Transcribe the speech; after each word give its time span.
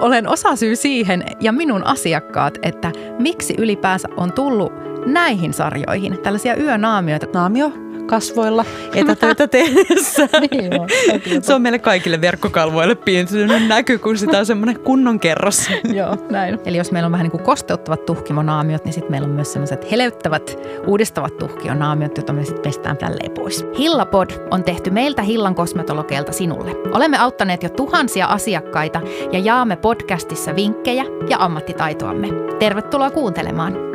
olen 0.00 0.28
osa 0.28 0.56
syy 0.56 0.76
siihen 0.76 1.24
ja 1.40 1.52
minun 1.52 1.86
asiakkaat, 1.86 2.58
että 2.62 2.92
miksi 3.18 3.54
ylipäänsä 3.58 4.08
on 4.16 4.32
tullut 4.32 4.72
näihin 5.06 5.52
sarjoihin 5.52 6.18
tällaisia 6.18 6.56
yönaamioita. 6.56 7.26
Naamio 7.34 7.72
kasvoilla 8.06 8.64
etätöitä 8.94 9.48
tehdessä. 9.48 10.28
niin 10.40 11.42
se 11.42 11.54
on 11.54 11.62
meille 11.62 11.78
kaikille 11.78 12.20
verkkokalvoille 12.20 12.94
pientynyt 12.94 13.68
näky, 13.68 13.98
kun 13.98 14.18
sitä 14.18 14.38
on 14.38 14.46
semmoinen 14.46 14.80
kunnon 14.80 15.20
kerros. 15.20 15.70
joo, 16.00 16.16
näin. 16.30 16.58
Eli 16.64 16.76
jos 16.76 16.92
meillä 16.92 17.06
on 17.06 17.12
vähän 17.12 17.24
niin 17.24 17.30
kuin 17.30 17.42
kosteuttavat 17.42 18.06
tuhkimonaamiot, 18.06 18.84
niin 18.84 18.92
sitten 18.92 19.10
meillä 19.10 19.26
on 19.26 19.34
myös 19.34 19.52
semmoiset 19.52 19.90
heleyttävät, 19.90 20.58
uudistavat 20.86 21.38
tuhkionaamiot, 21.38 22.16
joita 22.16 22.32
me 22.32 22.44
sitten 22.44 22.62
pestään 22.62 22.96
tälleen 22.96 23.30
pois. 23.30 23.66
Hillapod 23.78 24.30
on 24.50 24.64
tehty 24.64 24.90
meiltä 24.90 25.22
Hillan 25.22 25.54
kosmetologeilta 25.54 26.32
sinulle. 26.32 26.70
Olemme 26.92 27.18
auttaneet 27.18 27.62
jo 27.62 27.68
tuhansia 27.68 28.26
asiakkaita 28.26 29.00
ja 29.32 29.38
jaamme 29.38 29.76
podcastissa 29.76 30.56
vinkkejä 30.56 31.04
ja 31.28 31.36
ammattitaitoamme. 31.40 32.28
Tervetuloa 32.58 33.10
kuuntelemaan. 33.10 33.89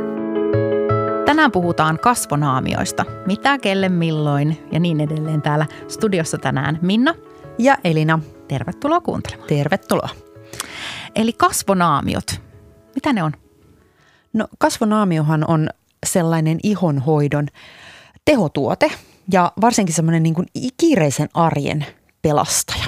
Tänään 1.25 1.51
puhutaan 1.51 1.99
kasvonaamioista. 1.99 3.05
Mitä, 3.25 3.57
kelle, 3.57 3.89
milloin 3.89 4.67
ja 4.71 4.79
niin 4.79 5.01
edelleen 5.01 5.41
täällä 5.41 5.65
studiossa 5.87 6.37
tänään 6.37 6.79
Minna 6.81 7.15
ja 7.57 7.77
Elina. 7.83 8.19
Tervetuloa 8.47 9.01
kuuntelemaan. 9.01 9.47
Tervetuloa. 9.47 10.09
Eli 11.15 11.33
kasvonaamiot, 11.33 12.41
mitä 12.95 13.13
ne 13.13 13.23
on? 13.23 13.31
No 14.33 14.47
kasvonaamiohan 14.57 15.45
on 15.47 15.69
sellainen 16.05 16.59
ihonhoidon 16.63 17.47
tehotuote 18.25 18.91
ja 19.31 19.51
varsinkin 19.61 19.95
semmoinen 19.95 20.23
niin 20.23 20.35
kuin 20.35 20.47
kiireisen 20.77 21.29
arjen 21.33 21.85
pelastaja. 22.21 22.85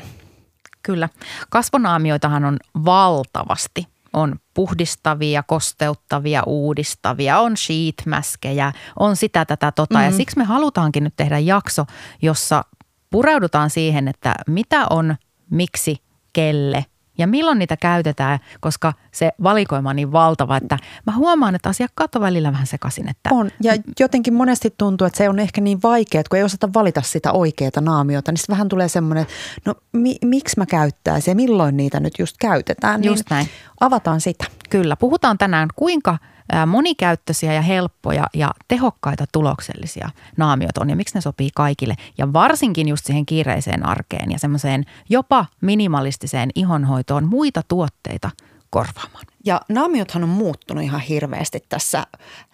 Kyllä. 0.84 1.10
Kasvonaamioitahan 1.50 2.46
on 2.46 2.58
valtavasti 2.86 3.88
on 4.14 4.36
puhdistavia, 4.54 5.44
kosteuttavia, 5.44 6.44
uudistavia, 6.46 7.40
on 7.40 7.58
sheetmäskejä, 7.58 8.74
on 9.00 9.16
sitä 9.16 9.46
tätä 9.46 9.72
tota. 9.72 9.96
Mm-hmm. 9.96 10.12
Ja 10.12 10.18
siksi 10.18 10.38
me 10.38 10.44
halutaankin 10.44 11.04
nyt 11.04 11.16
tehdä 11.16 11.40
jakso, 11.40 11.86
jossa 12.22 12.64
pureudutaan 13.10 13.70
siihen, 13.70 14.08
että 14.08 14.36
mitä 14.48 14.86
on, 14.90 15.16
miksi, 15.50 15.98
kelle– 16.34 16.86
ja 17.18 17.28
milloin 17.28 17.60
niitä 17.60 17.78
käytetään, 17.78 18.40
koska 18.60 18.94
se 19.12 19.32
valikoima 19.44 19.90
on 19.90 19.96
niin 19.96 20.12
valtava, 20.12 20.58
että 20.58 20.78
mä 21.06 21.14
huomaan, 21.14 21.56
että 21.56 21.70
asiakkaat 21.70 22.16
on 22.16 22.22
välillä 22.22 22.52
vähän 22.52 22.68
sekaisin. 22.68 23.10
Että 23.10 23.30
on, 23.32 23.52
ja 23.64 23.74
jotenkin 24.00 24.34
monesti 24.34 24.74
tuntuu, 24.78 25.08
että 25.08 25.18
se 25.18 25.30
on 25.30 25.40
ehkä 25.40 25.62
niin 25.62 25.80
vaikea, 25.84 26.22
että 26.22 26.30
kun 26.30 26.38
ei 26.38 26.44
osata 26.44 26.74
valita 26.74 27.02
sitä 27.02 27.32
oikeaa 27.32 27.72
naamiota, 27.82 28.32
niin 28.32 28.38
sitten 28.38 28.54
vähän 28.54 28.70
tulee 28.70 28.88
semmoinen, 28.88 29.22
että 29.22 29.34
no 29.66 29.76
mi- 29.94 30.18
miksi 30.26 30.56
mä 30.58 30.66
käyttäisin 30.66 31.32
ja 31.32 31.36
milloin 31.36 31.78
niitä 31.78 32.00
nyt 32.00 32.14
just 32.20 32.36
käytetään. 32.40 33.04
Just 33.04 33.30
niin 33.30 33.36
näin. 33.36 33.48
Avataan 33.80 34.22
sitä. 34.22 34.46
Kyllä, 34.70 34.96
puhutaan 34.96 35.38
tänään 35.38 35.70
kuinka– 35.76 36.18
monikäyttöisiä 36.68 37.54
ja 37.54 37.62
helppoja 37.62 38.28
ja 38.34 38.52
tehokkaita 38.68 39.26
tuloksellisia 39.32 40.10
naamiot 40.38 40.78
on 40.78 40.90
ja 40.90 40.96
miksi 40.96 41.16
ne 41.16 41.22
sopii 41.22 41.50
kaikille. 41.56 41.96
Ja 42.18 42.34
varsinkin 42.34 42.88
just 42.88 43.06
siihen 43.06 43.26
kiireiseen 43.26 43.86
arkeen 43.86 44.32
ja 44.32 44.40
semmoiseen 44.40 44.86
jopa 45.10 45.46
minimalistiseen 45.62 46.50
ihonhoitoon 46.56 47.26
muita 47.26 47.62
tuotteita 47.68 48.30
korvaamaan. 48.70 49.26
Ja 49.46 49.62
naamiothan 49.70 50.24
on 50.24 50.30
muuttunut 50.30 50.84
ihan 50.84 51.02
hirveästi 51.02 51.64
tässä 51.70 52.08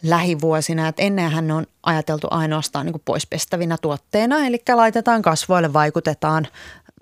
lähivuosina. 0.03 0.88
Että 0.88 1.02
ennenhän 1.02 1.47
ne 1.47 1.53
on 1.53 1.66
ajateltu 1.83 2.27
ainoastaan 2.31 2.86
niin 2.86 3.02
poispestävinä 3.05 3.77
tuotteina, 3.81 4.47
eli 4.47 4.61
laitetaan 4.73 5.21
kasvoille, 5.21 5.73
vaikutetaan 5.73 6.47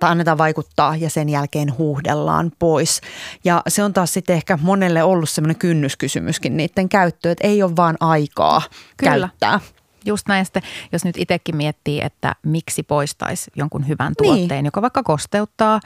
tai 0.01 0.11
annetaan 0.11 0.37
vaikuttaa 0.37 0.95
ja 0.95 1.09
sen 1.09 1.29
jälkeen 1.29 1.77
huuhdellaan 1.77 2.51
pois. 2.59 3.01
Ja 3.43 3.61
se 3.67 3.83
on 3.83 3.93
taas 3.93 4.13
sitten 4.13 4.35
ehkä 4.35 4.59
monelle 4.61 5.03
ollut 5.03 5.29
semmoinen 5.29 5.55
kynnyskysymyskin 5.55 6.57
niiden 6.57 6.89
käyttöön, 6.89 7.31
että 7.31 7.47
ei 7.47 7.63
ole 7.63 7.75
vaan 7.75 7.97
aikaa 7.99 8.61
Kyllä. 8.97 9.11
käyttää. 9.11 9.59
Just 10.05 10.27
näin 10.27 10.45
sitten, 10.45 10.61
jos 10.91 11.05
nyt 11.05 11.17
itsekin 11.17 11.55
miettii, 11.55 12.01
että 12.01 12.35
miksi 12.43 12.83
poistaisi 12.83 13.51
jonkun 13.55 13.87
hyvän 13.87 14.07
niin. 14.07 14.27
tuotteen, 14.27 14.49
niin. 14.49 14.65
joka 14.65 14.81
vaikka 14.81 15.03
kosteuttaa, 15.03 15.79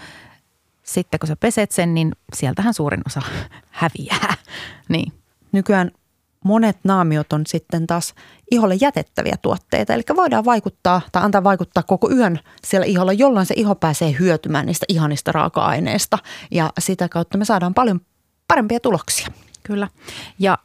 sitten 0.84 1.20
kun 1.20 1.28
sä 1.28 1.36
peset 1.36 1.72
sen, 1.72 1.94
niin 1.94 2.12
sieltähän 2.34 2.74
suurin 2.74 3.02
osa 3.06 3.22
häviää. 3.82 4.34
Niin. 4.90 5.14
Nykyään 5.52 5.92
monet 6.46 6.78
naamiot 6.84 7.34
on 7.34 7.42
sitten 7.48 7.88
taas 7.88 8.14
iholle 8.52 8.76
jätettäviä 8.82 9.36
tuotteita. 9.42 9.94
Eli 9.94 10.04
voidaan 10.16 10.46
vaikuttaa 10.46 11.02
tai 11.12 11.24
antaa 11.24 11.44
vaikuttaa 11.44 11.84
koko 11.84 12.12
yön 12.12 12.40
siellä 12.64 12.86
iholla, 12.86 13.14
jolloin 13.14 13.46
se 13.46 13.54
iho 13.58 13.76
pääsee 13.76 14.16
hyötymään 14.20 14.66
niistä 14.66 14.86
ihanista 14.90 15.32
raaka-aineista. 15.32 16.18
Ja 16.52 16.70
sitä 16.80 17.10
kautta 17.10 17.38
me 17.38 17.46
saadaan 17.46 17.74
paljon 17.74 18.02
parempia 18.48 18.80
tuloksia. 18.80 19.28
Kyllä. 19.64 19.88
Ja 20.40 20.58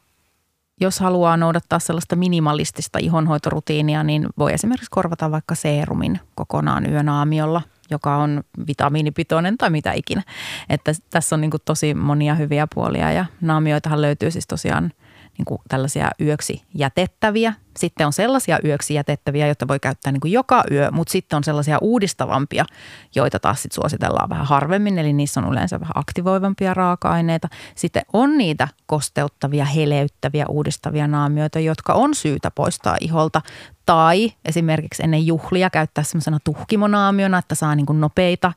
jos 0.81 0.99
haluaa 0.99 1.37
noudattaa 1.37 1.79
sellaista 1.79 2.15
minimalistista 2.15 2.99
ihonhoitorutiinia, 2.99 4.03
niin 4.03 4.27
voi 4.37 4.53
esimerkiksi 4.53 4.91
korvata 4.91 5.31
vaikka 5.31 5.55
seerumin 5.55 6.19
kokonaan 6.35 6.91
yönaamiolla, 6.91 7.61
joka 7.91 8.15
on 8.15 8.43
vitamiinipitoinen 8.67 9.57
tai 9.57 9.69
mitä 9.69 9.91
ikinä. 9.91 10.23
Että 10.69 10.91
tässä 11.09 11.35
on 11.35 11.41
niin 11.41 11.51
tosi 11.65 11.93
monia 11.93 12.35
hyviä 12.35 12.67
puolia 12.75 13.11
ja 13.11 13.25
naamioitahan 13.41 14.01
löytyy 14.01 14.31
siis 14.31 14.47
tosiaan 14.47 14.91
niin 15.37 15.45
kuin 15.45 15.61
tällaisia 15.69 16.09
yöksi 16.21 16.63
jätettäviä. 16.75 17.53
Sitten 17.77 18.07
on 18.07 18.13
sellaisia 18.13 18.59
yöksi 18.65 18.93
jätettäviä, 18.93 19.47
joita 19.47 19.67
voi 19.67 19.79
käyttää 19.79 20.11
niin 20.11 20.21
kuin 20.21 20.31
joka 20.31 20.63
yö, 20.71 20.91
mutta 20.91 21.11
sitten 21.11 21.37
on 21.37 21.43
sellaisia 21.43 21.77
uudistavampia, 21.81 22.65
joita 23.15 23.39
taas 23.39 23.61
sit 23.61 23.71
suositellaan 23.71 24.29
vähän 24.29 24.45
harvemmin, 24.45 24.99
eli 24.99 25.13
niissä 25.13 25.39
on 25.39 25.51
yleensä 25.51 25.79
vähän 25.79 25.91
aktivoivampia 25.95 26.73
raaka-aineita. 26.73 27.47
Sitten 27.75 28.03
on 28.13 28.37
niitä 28.37 28.67
kosteuttavia, 28.85 29.65
heleyttäviä, 29.65 30.45
uudistavia 30.49 31.07
naamioita, 31.07 31.59
jotka 31.59 31.93
on 31.93 32.15
syytä 32.15 32.51
poistaa 32.51 32.97
iholta 33.01 33.41
tai 33.85 34.31
esimerkiksi 34.45 35.03
ennen 35.03 35.27
juhlia 35.27 35.69
käyttää 35.69 36.03
semmoisena 36.03 36.37
tuhkimonaamiona, 36.43 37.37
että 37.37 37.55
saa 37.55 37.75
niin 37.75 37.85
kuin 37.85 38.01
nopeita 38.01 38.53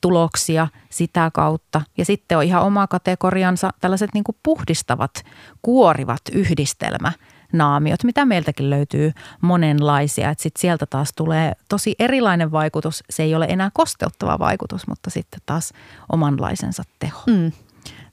tuloksia 0.00 0.68
sitä 0.90 1.30
kautta. 1.34 1.82
Ja 1.96 2.04
sitten 2.04 2.38
on 2.38 2.44
ihan 2.44 2.62
oma 2.62 2.86
kategoriansa 2.86 3.70
tällaiset 3.80 4.10
niin 4.14 4.24
puhdistavat, 4.42 5.24
kuorivat 5.62 6.22
yhdistelmä 6.32 7.12
naamiot, 7.52 8.04
mitä 8.04 8.24
meiltäkin 8.24 8.70
löytyy 8.70 9.12
monenlaisia. 9.40 10.34
Sitten 10.38 10.60
sieltä 10.60 10.86
taas 10.86 11.12
tulee 11.16 11.52
tosi 11.68 11.94
erilainen 11.98 12.52
vaikutus. 12.52 13.04
Se 13.10 13.22
ei 13.22 13.34
ole 13.34 13.46
enää 13.48 13.70
kosteuttava 13.74 14.38
vaikutus, 14.38 14.86
mutta 14.86 15.10
sitten 15.10 15.40
taas 15.46 15.72
omanlaisensa 16.12 16.82
teho. 16.98 17.22
Mm. 17.26 17.52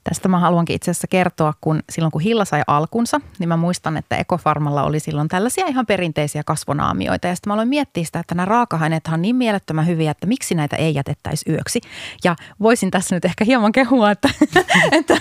Tästä 0.08 0.28
mä 0.28 0.38
haluankin 0.38 0.76
itse 0.76 0.90
asiassa 0.90 1.06
kertoa, 1.08 1.54
kun 1.60 1.82
silloin 1.90 2.12
kun 2.12 2.20
Hilla 2.20 2.44
sai 2.44 2.62
alkunsa, 2.66 3.20
niin 3.38 3.48
mä 3.48 3.56
muistan, 3.56 3.96
että 3.96 4.16
Ekofarmalla 4.16 4.82
oli 4.82 5.00
silloin 5.00 5.28
tällaisia 5.28 5.66
ihan 5.66 5.86
perinteisiä 5.86 6.42
kasvonaamioita. 6.44 7.28
Ja 7.28 7.34
sitten 7.34 7.50
mä 7.50 7.54
aloin 7.54 7.68
miettiä 7.68 8.04
sitä, 8.04 8.20
että 8.20 8.34
nämä 8.34 8.44
raaka-aineet 8.44 9.08
on 9.12 9.22
niin 9.22 9.36
mielettömän 9.36 9.86
hyviä, 9.86 10.10
että 10.10 10.26
miksi 10.26 10.54
näitä 10.54 10.76
ei 10.76 10.94
jätettäisi 10.94 11.52
yöksi. 11.52 11.80
Ja 12.24 12.36
voisin 12.60 12.90
tässä 12.90 13.14
nyt 13.14 13.24
ehkä 13.24 13.44
hieman 13.44 13.72
kehua, 13.72 14.10
että, 14.10 14.30
että 14.98 15.16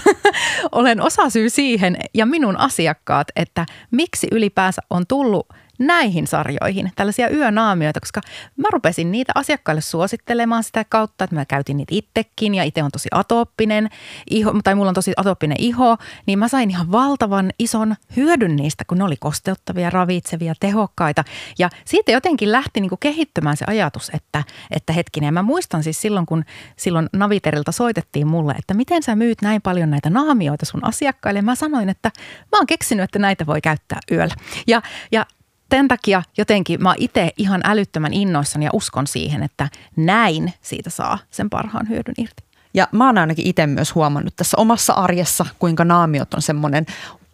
olen 0.71 1.01
osa 1.01 1.29
syy 1.29 1.49
siihen 1.49 1.97
ja 2.13 2.25
minun 2.25 2.57
asiakkaat, 2.57 3.27
että 3.35 3.65
miksi 3.91 4.27
ylipäänsä 4.31 4.81
on 4.89 5.07
tullut– 5.07 5.47
näihin 5.79 6.27
sarjoihin, 6.27 6.91
tällaisia 6.95 7.29
yönaamioita, 7.29 7.99
koska 7.99 8.21
mä 8.57 8.67
rupesin 8.71 9.11
niitä 9.11 9.31
asiakkaille 9.35 9.81
suosittelemaan 9.81 10.63
sitä 10.63 10.85
kautta, 10.89 11.23
että 11.23 11.35
mä 11.35 11.45
käytin 11.45 11.77
niitä 11.77 11.95
itsekin 11.95 12.55
ja 12.55 12.63
itse 12.63 12.83
on 12.83 12.91
tosi 12.91 13.09
atooppinen 13.11 13.89
iho, 14.29 14.53
tai 14.63 14.75
mulla 14.75 14.89
on 14.89 14.95
tosi 14.95 15.13
atooppinen 15.17 15.57
iho, 15.59 15.97
niin 16.25 16.39
mä 16.39 16.47
sain 16.47 16.69
ihan 16.69 16.91
valtavan 16.91 17.51
ison 17.59 17.95
hyödyn 18.15 18.55
niistä, 18.55 18.83
kun 18.87 18.97
ne 18.97 19.03
oli 19.03 19.15
kosteuttavia, 19.19 19.89
ravitsevia, 19.89 20.53
tehokkaita. 20.59 21.23
Ja 21.59 21.69
siitä 21.85 22.11
jotenkin 22.11 22.51
lähti 22.51 22.81
niin 22.81 22.89
kuin 22.89 22.99
kehittymään 22.99 23.57
se 23.57 23.65
ajatus, 23.67 24.11
että, 24.13 24.43
että 24.71 24.93
hetkinen, 24.93 25.33
mä 25.33 25.41
muistan 25.41 25.83
siis 25.83 26.01
silloin, 26.01 26.25
kun 26.25 26.43
silloin 26.75 27.09
Naviterilta 27.13 27.71
soitettiin 27.71 28.27
mulle, 28.27 28.53
että 28.59 28.73
miten 28.73 29.03
sä 29.03 29.15
myyt 29.15 29.41
näin 29.41 29.61
paljon 29.61 29.89
näitä 29.89 30.09
naamioita 30.09 30.65
sun 30.65 30.85
asiakkaille. 30.85 31.41
Mä 31.41 31.55
sanoin, 31.55 31.89
että 31.89 32.11
mä 32.51 32.57
oon 32.57 32.67
keksinyt, 32.67 33.03
että 33.03 33.19
näitä 33.19 33.45
voi 33.45 33.61
käyttää 33.61 33.99
yöllä. 34.11 34.35
Ja, 34.67 34.81
ja 35.11 35.25
tämän 35.69 35.87
takia 35.87 36.23
jotenkin 36.37 36.83
mä 36.83 36.95
itse 36.97 37.31
ihan 37.37 37.61
älyttömän 37.63 38.13
innoissani 38.13 38.65
ja 38.65 38.71
uskon 38.73 39.07
siihen, 39.07 39.43
että 39.43 39.69
näin 39.95 40.53
siitä 40.61 40.89
saa 40.89 41.19
sen 41.31 41.49
parhaan 41.49 41.89
hyödyn 41.89 42.15
irti. 42.17 42.43
Ja 42.73 42.87
mä 42.91 43.05
oon 43.05 43.17
ainakin 43.17 43.47
itse 43.47 43.67
myös 43.67 43.95
huomannut 43.95 44.35
tässä 44.35 44.57
omassa 44.57 44.93
arjessa, 44.93 45.45
kuinka 45.59 45.85
naamiot 45.85 46.33
on 46.33 46.41
semmoinen 46.41 46.85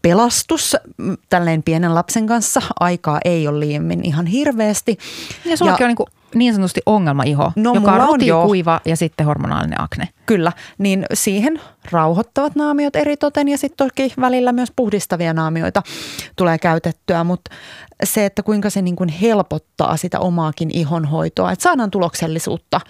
pelastus 0.01 0.75
tälleen 1.29 1.63
pienen 1.63 1.95
lapsen 1.95 2.27
kanssa. 2.27 2.61
Aikaa 2.79 3.19
ei 3.25 3.47
ole 3.47 3.59
liiemmin 3.59 4.05
ihan 4.05 4.25
hirveästi. 4.25 4.97
Ja 5.45 5.57
sullakin 5.57 5.83
ja, 5.83 5.85
on 5.85 5.89
niin 5.89 5.95
kuin 5.95 6.07
niin 6.35 6.53
sanotusti 6.53 6.81
ongelmaiho, 6.85 7.51
no, 7.55 7.73
joka 7.73 7.91
on 7.91 8.19
kuiva 8.45 8.81
ja 8.85 8.97
sitten 8.97 9.25
hormonaalinen 9.25 9.81
akne. 9.81 10.09
Kyllä, 10.25 10.51
niin 10.77 11.05
siihen 11.13 11.61
rauhoittavat 11.91 12.55
naamiot 12.55 12.95
eri 12.95 13.17
toten 13.17 13.47
ja 13.47 13.57
sitten 13.57 13.87
toki 13.87 14.13
välillä 14.19 14.51
myös 14.51 14.71
puhdistavia 14.75 15.33
naamioita 15.33 15.81
tulee 16.35 16.57
käytettyä, 16.57 17.23
mutta 17.23 17.51
se, 18.03 18.25
että 18.25 18.43
kuinka 18.43 18.69
se 18.69 18.81
niin 18.81 18.95
kuin 18.95 19.09
helpottaa 19.09 19.97
sitä 19.97 20.19
omaakin 20.19 20.69
ihonhoitoa, 20.73 21.51
että 21.51 21.63
saadaan 21.63 21.91
tuloksellisuutta, 21.91 22.81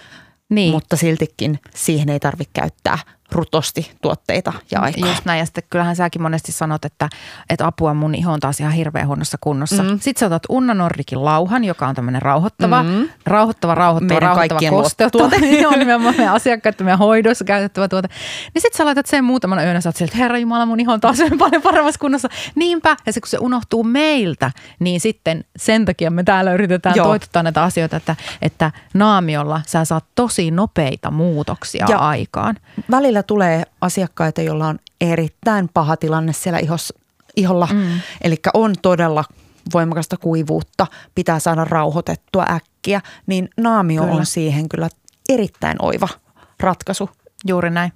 niin. 0.49 0.71
mutta 0.71 0.95
siltikin 0.95 1.59
siihen 1.75 2.09
ei 2.09 2.19
tarvitse 2.19 2.51
käyttää 2.53 2.97
rutosti 3.33 3.91
tuotteita 4.01 4.53
ja 4.71 4.79
aikaa. 4.79 5.09
Just 5.09 5.25
näin, 5.25 5.39
ja 5.39 5.45
sitten 5.45 5.63
kyllähän 5.69 5.95
säkin 5.95 6.21
monesti 6.21 6.51
sanot, 6.51 6.85
että, 6.85 7.09
että 7.49 7.67
apua 7.67 7.93
mun 7.93 8.15
iho 8.15 8.33
on 8.33 8.39
taas 8.39 8.59
ihan 8.59 8.73
hirveän 8.73 9.07
huonossa 9.07 9.37
kunnossa. 9.41 9.83
Mm. 9.83 9.89
Sitten 9.89 10.19
sä 10.19 10.25
otat 10.25 10.43
Unna 10.49 10.73
Nordikin 10.73 11.25
lauhan, 11.25 11.63
joka 11.63 11.87
on 11.87 11.95
tämmöinen 11.95 12.21
rauhoittava, 12.21 12.83
mm. 12.83 13.09
rauhoittava, 13.25 13.75
rauhoittava, 13.75 14.13
Meidän 14.13 14.29
rauhoittava 14.29 14.69
kosteuttava. 14.69 15.35
Joo, 15.61 15.71
nimenomaan 15.71 16.15
meidän 16.17 16.33
asiakkaiden 16.33 16.85
meidän 16.85 16.99
hoidossa 16.99 17.45
käytettävä 17.45 17.87
tuote. 17.87 18.07
Niin 18.53 18.61
sitten 18.61 18.77
sä 18.77 18.85
laitat 18.85 19.05
sen 19.05 19.23
muutaman 19.23 19.63
yön 19.63 19.75
ja 19.75 19.81
sä 19.81 19.89
oot 19.89 19.95
sieltä, 19.95 20.17
herra 20.17 20.37
Jumala, 20.37 20.65
mun 20.65 20.79
iho 20.79 20.93
on 20.93 20.99
taas 20.99 21.17
paljon 21.39 21.61
paremmassa 21.61 21.99
kunnossa. 21.99 22.29
Niinpä, 22.55 22.97
ja 23.05 23.13
se 23.13 23.21
kun 23.21 23.27
se 23.27 23.37
unohtuu 23.41 23.83
meiltä, 23.83 24.51
niin 24.79 24.99
sitten 24.99 25.45
sen 25.55 25.85
takia 25.85 26.11
me 26.11 26.23
täällä 26.23 26.53
yritetään 26.53 26.95
Joo. 26.95 27.07
toitottaa 27.07 27.43
näitä 27.43 27.63
asioita, 27.63 27.97
että, 27.97 28.15
että 28.41 28.71
naamiolla 28.93 29.61
sä 29.67 29.85
saat 29.85 30.05
tosi 30.15 30.51
nopeita 30.51 31.11
muutoksia 31.11 31.85
ja 31.89 31.97
aikaan. 31.97 32.55
Välillä 32.91 33.22
tulee 33.23 33.63
asiakkaita, 33.81 34.41
joilla 34.41 34.67
on 34.67 34.79
erittäin 35.01 35.69
paha 35.73 35.97
tilanne 35.97 36.33
siellä 36.33 36.59
ihossa, 36.59 36.93
iholla. 37.35 37.67
Mm. 37.73 37.99
Eli 38.21 38.35
on 38.53 38.73
todella 38.81 39.23
voimakasta 39.73 40.17
kuivuutta, 40.17 40.87
pitää 41.15 41.39
saada 41.39 41.65
rauhoitettua 41.65 42.45
äkkiä, 42.51 43.01
niin 43.27 43.49
naamio 43.57 44.01
kyllä. 44.01 44.15
on 44.15 44.25
siihen 44.25 44.69
kyllä 44.69 44.89
erittäin 45.29 45.75
oiva 45.81 46.07
ratkaisu. 46.59 47.09
Juuri 47.47 47.69
näin, 47.69 47.91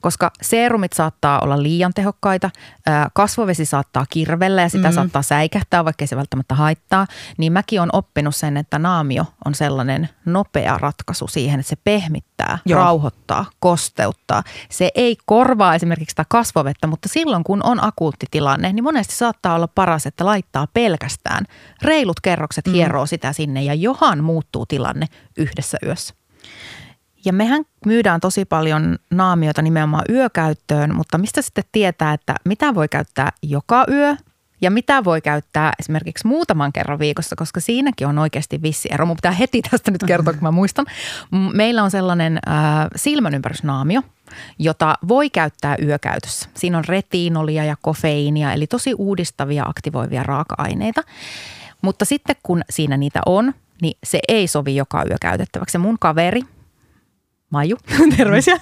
koska 0.00 0.30
seerumit 0.42 0.92
saattaa 0.92 1.40
olla 1.40 1.62
liian 1.62 1.94
tehokkaita, 1.94 2.50
kasvovesi 3.12 3.64
saattaa 3.64 4.06
kirvellä 4.10 4.62
ja 4.62 4.68
sitä 4.68 4.88
mm. 4.88 4.94
saattaa 4.94 5.22
säikähtää, 5.22 5.84
vaikka 5.84 6.06
se 6.06 6.16
välttämättä 6.16 6.54
haittaa. 6.54 7.06
Niin 7.38 7.52
mäkin 7.52 7.80
on 7.80 7.88
oppinut 7.92 8.36
sen, 8.36 8.56
että 8.56 8.78
naamio 8.78 9.24
on 9.44 9.54
sellainen 9.54 10.08
nopea 10.24 10.78
ratkaisu 10.78 11.28
siihen, 11.28 11.60
että 11.60 11.70
se 11.70 11.76
pehmittää, 11.84 12.58
Joo. 12.66 12.80
rauhoittaa, 12.80 13.44
kosteuttaa. 13.60 14.42
Se 14.70 14.90
ei 14.94 15.16
korvaa 15.26 15.74
esimerkiksi 15.74 16.12
sitä 16.12 16.24
kasvovettä, 16.28 16.86
mutta 16.86 17.08
silloin 17.08 17.44
kun 17.44 17.60
on 17.64 17.84
akuutti 17.84 18.26
tilanne, 18.30 18.72
niin 18.72 18.84
monesti 18.84 19.14
saattaa 19.14 19.54
olla 19.54 19.68
paras, 19.68 20.06
että 20.06 20.24
laittaa 20.24 20.66
pelkästään 20.74 21.44
reilut 21.82 22.20
kerrokset 22.20 22.66
mm. 22.66 22.72
hieroo 22.72 23.06
sitä 23.06 23.32
sinne 23.32 23.62
ja 23.62 23.74
johan 23.74 24.24
muuttuu 24.24 24.66
tilanne 24.66 25.06
yhdessä 25.36 25.78
yössä. 25.86 26.14
Ja 27.24 27.32
mehän 27.32 27.64
myydään 27.86 28.20
tosi 28.20 28.44
paljon 28.44 28.98
naamiota 29.10 29.62
nimenomaan 29.62 30.04
yökäyttöön, 30.08 30.94
mutta 30.94 31.18
mistä 31.18 31.42
sitten 31.42 31.64
tietää, 31.72 32.12
että 32.12 32.34
mitä 32.44 32.74
voi 32.74 32.88
käyttää 32.88 33.32
joka 33.42 33.84
yö 33.90 34.16
ja 34.60 34.70
mitä 34.70 35.04
voi 35.04 35.20
käyttää 35.20 35.72
esimerkiksi 35.78 36.26
muutaman 36.26 36.72
kerran 36.72 36.98
viikossa, 36.98 37.36
koska 37.36 37.60
siinäkin 37.60 38.06
on 38.06 38.18
oikeasti 38.18 38.62
vissi 38.62 38.88
ero. 38.92 39.06
Mun 39.06 39.16
pitää 39.16 39.32
heti 39.32 39.62
tästä 39.70 39.90
nyt 39.90 40.04
kertoa, 40.06 40.32
kun 40.32 40.42
mä 40.42 40.50
muistan. 40.50 40.86
Meillä 41.52 41.82
on 41.82 41.90
sellainen 41.90 42.38
äh, 42.48 42.54
silmänympärysnaamio, 42.96 44.02
jota 44.58 44.98
voi 45.08 45.30
käyttää 45.30 45.76
yökäytössä. 45.82 46.48
Siinä 46.54 46.78
on 46.78 46.84
retiinolia 46.84 47.64
ja 47.64 47.76
kofeiinia, 47.82 48.52
eli 48.52 48.66
tosi 48.66 48.94
uudistavia, 48.94 49.64
aktivoivia 49.66 50.22
raaka-aineita. 50.22 51.02
Mutta 51.82 52.04
sitten 52.04 52.36
kun 52.42 52.62
siinä 52.70 52.96
niitä 52.96 53.20
on, 53.26 53.54
niin 53.82 53.98
se 54.04 54.18
ei 54.28 54.46
sovi 54.46 54.76
joka 54.76 55.04
yö 55.10 55.16
käytettäväksi. 55.20 55.78
mun 55.78 55.96
kaveri– 55.98 56.42
Maju, 57.50 57.76
terveisiä, 58.16 58.56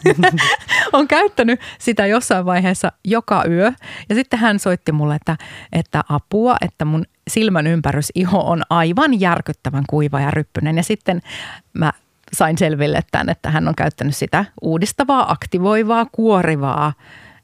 on 0.93 1.08
käyttänyt 1.08 1.61
sitä 1.79 2.06
jossain 2.06 2.44
vaiheessa 2.44 2.93
joka 3.05 3.44
yö. 3.49 3.73
Ja 4.08 4.14
sitten 4.14 4.38
hän 4.38 4.58
soitti 4.58 4.93
mulle, 4.93 5.14
että, 5.14 5.37
että 5.73 6.05
apua, 6.08 6.56
että 6.61 6.85
mun 6.85 7.05
silmän 7.31 7.67
ympärys 7.67 8.12
iho 8.14 8.40
on 8.40 8.62
aivan 8.70 9.20
järkyttävän 9.20 9.85
kuiva 9.90 10.20
ja 10.20 10.31
ryppynen. 10.31 10.76
Ja 10.76 10.82
sitten 10.82 11.23
mä 11.73 11.93
sain 12.32 12.58
selville 12.58 13.00
tämän, 13.11 13.29
että 13.29 13.50
hän 13.50 13.69
on 13.69 13.75
käyttänyt 13.75 14.17
sitä 14.17 14.44
uudistavaa, 14.62 15.32
aktivoivaa, 15.32 16.06
kuorivaa 16.12 16.93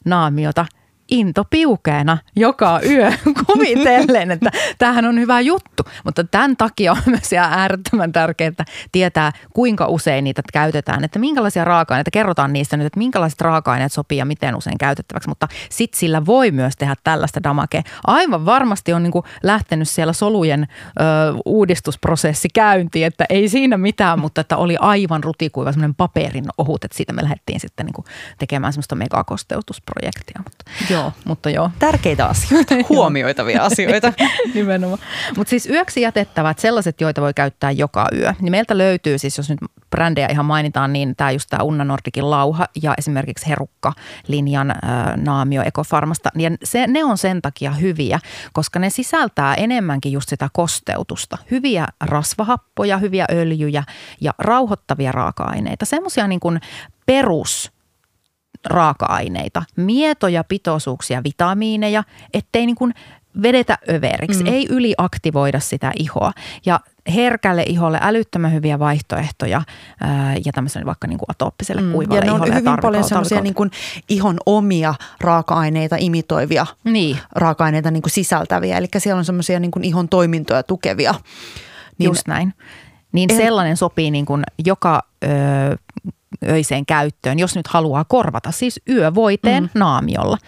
naamiota– 0.04 0.66
into 1.10 1.44
piukeena 1.50 2.18
joka 2.36 2.80
yö 2.88 3.12
kuvitellen, 3.46 4.30
että 4.30 4.50
tämähän 4.78 5.04
on 5.04 5.20
hyvä 5.20 5.40
juttu. 5.40 5.82
Mutta 6.04 6.24
tämän 6.24 6.56
takia 6.56 6.92
on 6.92 7.02
myös 7.06 7.32
ihan 7.32 7.52
äärettömän 7.52 8.12
tärkeää 8.12 8.64
tietää, 8.92 9.32
kuinka 9.54 9.86
usein 9.86 10.24
niitä 10.24 10.42
käytetään, 10.52 11.04
että 11.04 11.18
minkälaisia 11.18 11.64
raaka-aineita, 11.64 12.10
kerrotaan 12.10 12.52
niistä 12.52 12.76
nyt, 12.76 12.86
että 12.86 12.98
minkälaiset 12.98 13.40
raaka-aineet 13.40 13.92
sopii 13.92 14.18
ja 14.18 14.24
miten 14.24 14.56
usein 14.56 14.78
käytettäväksi, 14.78 15.28
mutta 15.28 15.48
sitten 15.70 15.98
sillä 15.98 16.26
voi 16.26 16.50
myös 16.50 16.76
tehdä 16.76 16.94
tällaista 17.04 17.42
damakea. 17.42 17.82
Aivan 18.06 18.46
varmasti 18.46 18.92
on 18.92 19.02
niin 19.02 19.12
lähtenyt 19.42 19.88
siellä 19.88 20.12
solujen 20.12 20.62
ö, 20.62 21.04
uudistusprosessi 21.44 22.48
käyntiin, 22.54 23.06
että 23.06 23.24
ei 23.28 23.48
siinä 23.48 23.76
mitään, 23.76 24.18
mutta 24.18 24.40
että 24.40 24.56
oli 24.56 24.76
aivan 24.80 25.24
rutikuiva 25.24 25.72
semmoinen 25.72 25.94
paperin 25.94 26.44
ohut, 26.58 26.84
että 26.84 26.96
siitä 26.96 27.12
me 27.12 27.22
lähdettiin 27.22 27.60
sitten 27.60 27.86
niin 27.86 28.04
tekemään 28.38 28.72
semmoista 28.72 28.94
megakosteutusprojektia. 28.94 30.40
Mutta 30.44 30.64
Joo, 30.94 31.12
mutta 31.24 31.50
joo. 31.50 31.70
Tärkeitä 31.78 32.26
asioita, 32.26 32.74
huomioitavia 32.88 33.62
asioita. 33.62 34.12
Nimenomaan. 34.54 34.98
Mutta 35.36 35.50
siis 35.50 35.66
yöksi 35.66 36.00
jätettävät 36.00 36.58
sellaiset, 36.58 37.00
joita 37.00 37.22
voi 37.22 37.34
käyttää 37.34 37.70
joka 37.70 38.06
yö. 38.12 38.34
Niin 38.40 38.50
meiltä 38.50 38.78
löytyy 38.78 39.18
siis, 39.18 39.36
jos 39.36 39.50
nyt 39.50 39.58
brändejä 39.90 40.28
ihan 40.28 40.44
mainitaan, 40.44 40.92
niin 40.92 41.16
tämä 41.16 41.30
just 41.30 41.50
tämä 41.50 41.62
Unna 41.62 41.84
Nordikin 41.84 42.30
lauha 42.30 42.66
ja 42.82 42.94
esimerkiksi 42.98 43.48
Herukka-linjan 43.48 44.70
äh, 44.70 44.76
naamio 45.16 45.62
Ekofarmasta. 45.66 46.30
Niin 46.34 46.58
se, 46.64 46.86
ne 46.86 47.04
on 47.04 47.18
sen 47.18 47.42
takia 47.42 47.70
hyviä, 47.70 48.18
koska 48.52 48.78
ne 48.78 48.90
sisältää 48.90 49.54
enemmänkin 49.54 50.12
just 50.12 50.28
sitä 50.28 50.48
kosteutusta. 50.52 51.38
Hyviä 51.50 51.86
rasvahappoja, 52.00 52.98
hyviä 52.98 53.24
öljyjä 53.32 53.84
ja 54.20 54.32
rauhoittavia 54.38 55.12
raaka-aineita. 55.12 55.84
Semmoisia 55.84 56.26
niin 56.28 56.40
kuin 56.40 56.60
perus 57.06 57.73
raaka-aineita, 58.64 59.62
mietoja 59.76 60.44
pitoisuuksia, 60.44 61.22
vitamiineja, 61.24 62.04
ettei 62.34 62.66
niin 62.66 62.76
kuin 62.76 62.94
vedetä 63.42 63.78
överiksi, 63.90 64.44
mm. 64.44 64.52
ei 64.52 64.66
yliaktivoida 64.70 65.60
sitä 65.60 65.92
ihoa. 65.96 66.32
Ja 66.66 66.80
herkälle 67.14 67.62
iholle 67.62 67.98
älyttömän 68.02 68.52
hyviä 68.52 68.78
vaihtoehtoja 68.78 69.62
ää, 70.00 70.34
ja 70.44 70.52
tämmöiselle 70.52 70.86
vaikka 70.86 71.06
niin 71.06 71.18
kuin 71.18 71.30
atooppiselle 71.30 71.82
mm. 71.82 71.92
kuivalle 71.92 72.20
ja 72.20 72.24
ne 72.24 72.32
on 72.32 72.54
hyvin 72.54 72.78
paljon 72.82 73.04
semmoisia 73.04 73.40
niin 73.40 73.54
kuin 73.54 73.70
ihon 74.08 74.36
omia 74.46 74.94
raaka-aineita 75.20 75.96
imitoivia 75.98 76.66
niin. 76.84 77.18
raaka-aineita 77.32 77.90
niin 77.90 78.02
kuin 78.02 78.10
sisältäviä. 78.10 78.78
Eli 78.78 78.86
siellä 78.98 79.18
on 79.18 79.24
semmoisia 79.24 79.60
niin 79.60 79.70
kuin 79.70 79.84
ihon 79.84 80.08
toimintoja 80.08 80.62
tukevia. 80.62 81.14
Niin, 81.98 82.08
Just 82.08 82.26
näin. 82.26 82.54
Niin 83.12 83.30
en, 83.30 83.36
sellainen 83.36 83.76
sopii 83.76 84.10
niin 84.10 84.26
kuin 84.26 84.42
joka 84.64 85.02
ö, 85.24 85.28
öiseen 86.48 86.86
käyttöön, 86.86 87.38
jos 87.38 87.56
nyt 87.56 87.66
haluaa 87.66 88.04
korvata 88.04 88.52
siis 88.52 88.80
yövoiteen 88.88 89.62
mm. 89.62 89.70
naamiolla. 89.74 90.38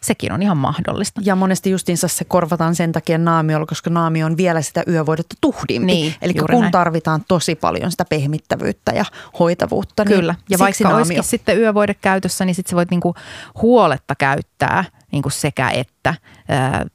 Sekin 0.00 0.32
on 0.32 0.42
ihan 0.42 0.56
mahdollista. 0.56 1.20
Ja 1.24 1.36
monesti 1.36 1.70
justiinsa 1.70 2.08
se 2.08 2.24
korvataan 2.24 2.74
sen 2.74 2.92
takia 2.92 3.18
naamiolla, 3.18 3.66
koska 3.66 3.90
naamio 3.90 4.26
on 4.26 4.36
vielä 4.36 4.62
sitä 4.62 4.82
yövoidetta 4.88 5.36
tuhdimpi. 5.40 5.86
Niin, 5.86 6.14
Eli 6.22 6.34
kun 6.34 6.60
näin. 6.60 6.72
tarvitaan 6.72 7.24
tosi 7.28 7.54
paljon 7.54 7.90
sitä 7.90 8.04
pehmittävyyttä 8.04 8.92
ja 8.92 9.04
hoitavuutta. 9.38 10.04
Niin 10.04 10.16
Kyllä, 10.16 10.32
niin 10.32 10.44
ja 10.50 10.58
vaikka 10.58 10.84
naamio. 10.84 10.98
olisikin 10.98 11.24
sitten 11.24 11.58
yövoide 11.58 11.94
käytössä, 11.94 12.44
niin 12.44 12.54
sitten 12.54 12.70
sä 12.70 12.76
voit 12.76 12.90
niinku 12.90 13.14
huoletta 13.62 14.14
käyttää 14.14 14.84
niinku 15.12 15.30
sekä 15.30 15.70
että 15.70 16.14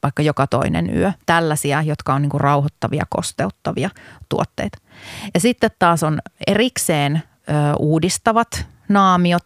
vaikka 0.04 0.24
joka 0.24 0.48
toinen 0.48 0.98
yö. 0.98 1.12
Tällaisia, 1.26 1.82
jotka 1.82 2.14
on 2.14 2.22
niinku 2.22 2.38
rauhoittavia, 2.38 3.06
kosteuttavia 3.10 3.90
tuotteita. 4.30 4.78
Ja 5.34 5.40
sitten 5.40 5.72
taas 5.80 6.04
on 6.04 6.20
erikseen 6.48 7.24
uudistavat 7.80 8.66
naamiot. 8.90 9.44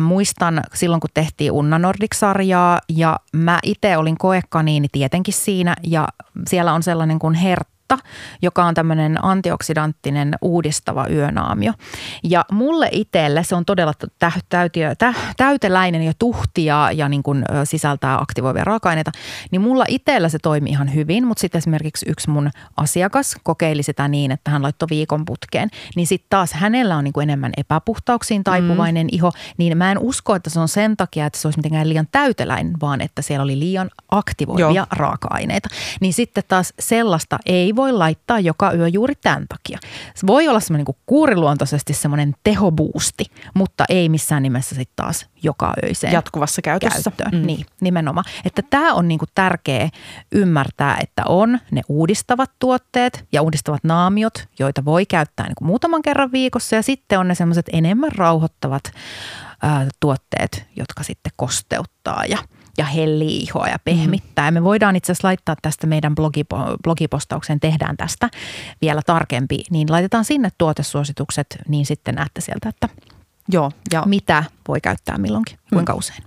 muistan 0.00 0.62
silloin, 0.74 1.00
kun 1.00 1.10
tehtiin 1.14 1.52
Unna 1.52 1.78
Nordic-sarjaa 1.78 2.80
ja 2.88 3.20
mä 3.32 3.58
itse 3.62 3.96
olin 3.96 4.18
koekaniini 4.18 4.88
tietenkin 4.92 5.34
siinä 5.34 5.76
ja 5.82 6.08
siellä 6.48 6.72
on 6.72 6.82
sellainen 6.82 7.18
kuin 7.18 7.34
Hert 7.34 7.68
Vetta, 7.92 8.08
joka 8.42 8.64
on 8.64 8.74
tämmöinen 8.74 9.24
antioksidanttinen 9.24 10.34
uudistava 10.42 11.06
yönaamio. 11.10 11.72
Ja 12.24 12.44
mulle 12.52 12.88
itselle 12.92 13.44
se 13.44 13.54
on 13.54 13.64
todella 13.64 13.92
täytiö, 14.48 14.92
täyteläinen 15.36 16.02
ja 16.02 16.12
tuhtia 16.18 16.92
ja 16.92 17.08
niin 17.08 17.22
kuin 17.22 17.44
sisältää 17.64 18.18
aktivoivia 18.18 18.64
raaka-aineita. 18.64 19.10
Niin 19.50 19.60
mulla 19.60 19.84
itsellä 19.88 20.28
se 20.28 20.38
toimi 20.38 20.70
ihan 20.70 20.94
hyvin, 20.94 21.26
mutta 21.26 21.40
sitten 21.40 21.58
esimerkiksi 21.58 22.06
yksi 22.08 22.30
mun 22.30 22.50
asiakas 22.76 23.36
kokeili 23.42 23.82
sitä 23.82 24.08
niin, 24.08 24.30
että 24.30 24.50
hän 24.50 24.62
laittoi 24.62 24.86
viikon 24.90 25.24
putkeen. 25.24 25.68
Niin 25.96 26.06
sitten 26.06 26.30
taas 26.30 26.52
hänellä 26.52 26.96
on 26.96 27.04
niin 27.04 27.12
kuin 27.12 27.22
enemmän 27.22 27.52
epäpuhtauksiin 27.56 28.44
taipuvainen 28.44 29.06
mm. 29.06 29.10
iho, 29.12 29.32
niin 29.58 29.78
mä 29.78 29.92
en 29.92 29.98
usko, 29.98 30.34
että 30.34 30.50
se 30.50 30.60
on 30.60 30.68
sen 30.68 30.96
takia, 30.96 31.26
että 31.26 31.38
se 31.38 31.48
olisi 31.48 31.58
mitenkään 31.58 31.88
liian 31.88 32.08
täyteläinen, 32.12 32.74
vaan 32.80 33.00
että 33.00 33.22
siellä 33.22 33.44
oli 33.44 33.58
liian 33.58 33.90
aktivoivia 34.10 34.70
Joo. 34.70 34.86
raaka-aineita. 34.90 35.68
Niin 36.00 36.12
sitten 36.12 36.44
taas 36.48 36.74
sellaista 36.78 37.38
ei 37.46 37.75
ei 37.76 37.82
voi 37.82 37.92
laittaa 37.92 38.40
joka 38.40 38.72
yö 38.72 38.88
juuri 38.88 39.14
tämän 39.14 39.46
takia. 39.48 39.78
Se 40.14 40.26
voi 40.26 40.48
olla 40.48 40.60
semmoinen 40.60 40.84
niin 40.88 41.02
kuuriluontoisesti 41.06 41.92
semmoinen 41.92 42.34
tehobuusti, 42.44 43.24
mutta 43.54 43.84
ei 43.88 44.08
missään 44.08 44.42
nimessä 44.42 44.74
sitten 44.74 44.96
taas 44.96 45.26
joka 45.42 45.74
öiseen. 45.84 46.12
Jatkuvassa 46.12 46.62
käytössä. 46.62 47.10
Käyttöön. 47.10 47.42
Mm. 47.42 47.46
Niin, 47.46 47.66
nimenomaan. 47.80 48.24
Että 48.44 48.62
tämä 48.70 48.94
on 48.94 49.08
niin 49.08 49.18
kuin 49.18 49.28
tärkeä 49.34 49.88
ymmärtää, 50.32 50.96
että 51.02 51.22
on 51.28 51.58
ne 51.70 51.82
uudistavat 51.88 52.50
tuotteet 52.58 53.26
ja 53.32 53.42
uudistavat 53.42 53.84
naamiot, 53.84 54.48
joita 54.58 54.84
voi 54.84 55.06
käyttää 55.06 55.46
niin 55.46 55.54
kuin 55.54 55.66
muutaman 55.66 56.02
kerran 56.02 56.32
viikossa 56.32 56.76
ja 56.76 56.82
sitten 56.82 57.18
on 57.18 57.28
ne 57.28 57.34
semmoiset 57.34 57.66
enemmän 57.72 58.12
rauhoittavat 58.12 58.92
ää, 59.62 59.86
tuotteet, 60.00 60.66
jotka 60.76 61.02
sitten 61.02 61.32
kosteuttaa 61.36 62.24
ja– 62.28 62.38
ja 62.78 62.84
hellii 62.84 63.38
ihoa 63.38 63.68
ja 63.68 63.78
pehmittää. 63.84 64.50
Mm. 64.50 64.54
Ja 64.54 64.60
me 64.60 64.64
voidaan 64.64 64.96
itse 64.96 65.12
asiassa 65.12 65.28
laittaa 65.28 65.56
tästä 65.62 65.86
meidän 65.86 66.14
blogipo- 66.20 66.76
blogipostaukseen, 66.82 67.60
tehdään 67.60 67.96
tästä 67.96 68.28
vielä 68.80 69.02
tarkempi, 69.06 69.58
niin 69.70 69.92
laitetaan 69.92 70.24
sinne 70.24 70.48
tuotesuositukset, 70.58 71.58
niin 71.68 71.86
sitten 71.86 72.14
näette 72.14 72.40
sieltä, 72.40 72.68
että 72.68 72.88
Joo, 73.48 73.72
ja 73.92 74.02
mitä 74.06 74.44
voi 74.68 74.80
käyttää 74.80 75.18
milloinkin, 75.18 75.58
kuinka 75.72 75.92
mm. 75.92 75.98
usein. 75.98 76.22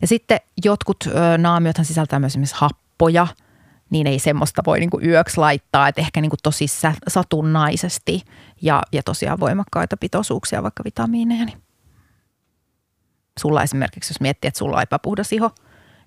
Ja 0.00 0.06
sitten 0.06 0.40
jotkut 0.64 0.96
ö, 1.06 1.38
naamiothan 1.38 1.84
sisältää 1.84 2.18
myös 2.18 2.32
esimerkiksi 2.32 2.56
happoja, 2.58 3.26
niin 3.90 4.06
ei 4.06 4.18
semmoista 4.18 4.62
voi 4.66 4.80
niinku 4.80 5.00
yöksi 5.02 5.38
laittaa, 5.38 5.88
että 5.88 6.00
ehkä 6.00 6.20
niinku 6.20 6.36
tosi 6.42 6.66
satunnaisesti 7.08 8.22
ja, 8.62 8.82
ja 8.92 9.02
tosiaan 9.02 9.40
voimakkaita 9.40 9.96
pitoisuuksia, 9.96 10.62
vaikka 10.62 10.84
vitamiineja, 10.84 11.44
niin 11.44 11.63
sulla 13.40 13.62
esimerkiksi, 13.62 14.12
jos 14.12 14.20
miettii, 14.20 14.48
että 14.48 14.58
sulla 14.58 14.76
on 14.76 14.82
epäpuhdas 14.82 15.32
iho, 15.32 15.50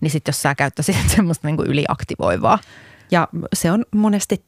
niin 0.02 0.12
sitten 0.12 0.30
jos 0.30 0.42
sä 0.42 0.56
käyttäisit 0.56 0.96
semmoista 1.16 1.48
niin 1.48 1.58
kuin 1.58 1.70
yliaktivoivaa. 1.70 2.60
Ja 3.12 3.28
se 3.54 3.72
on 3.72 3.86
monesti 3.96 4.46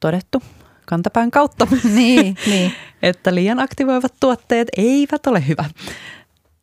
todettu 0.00 0.42
kantapään 0.86 1.30
kautta, 1.30 1.66
niin, 1.94 2.36
niin. 2.46 2.72
että 3.02 3.34
liian 3.34 3.60
aktivoivat 3.60 4.14
tuotteet 4.20 4.68
eivät 4.76 5.26
ole 5.26 5.46
hyvä. 5.48 5.64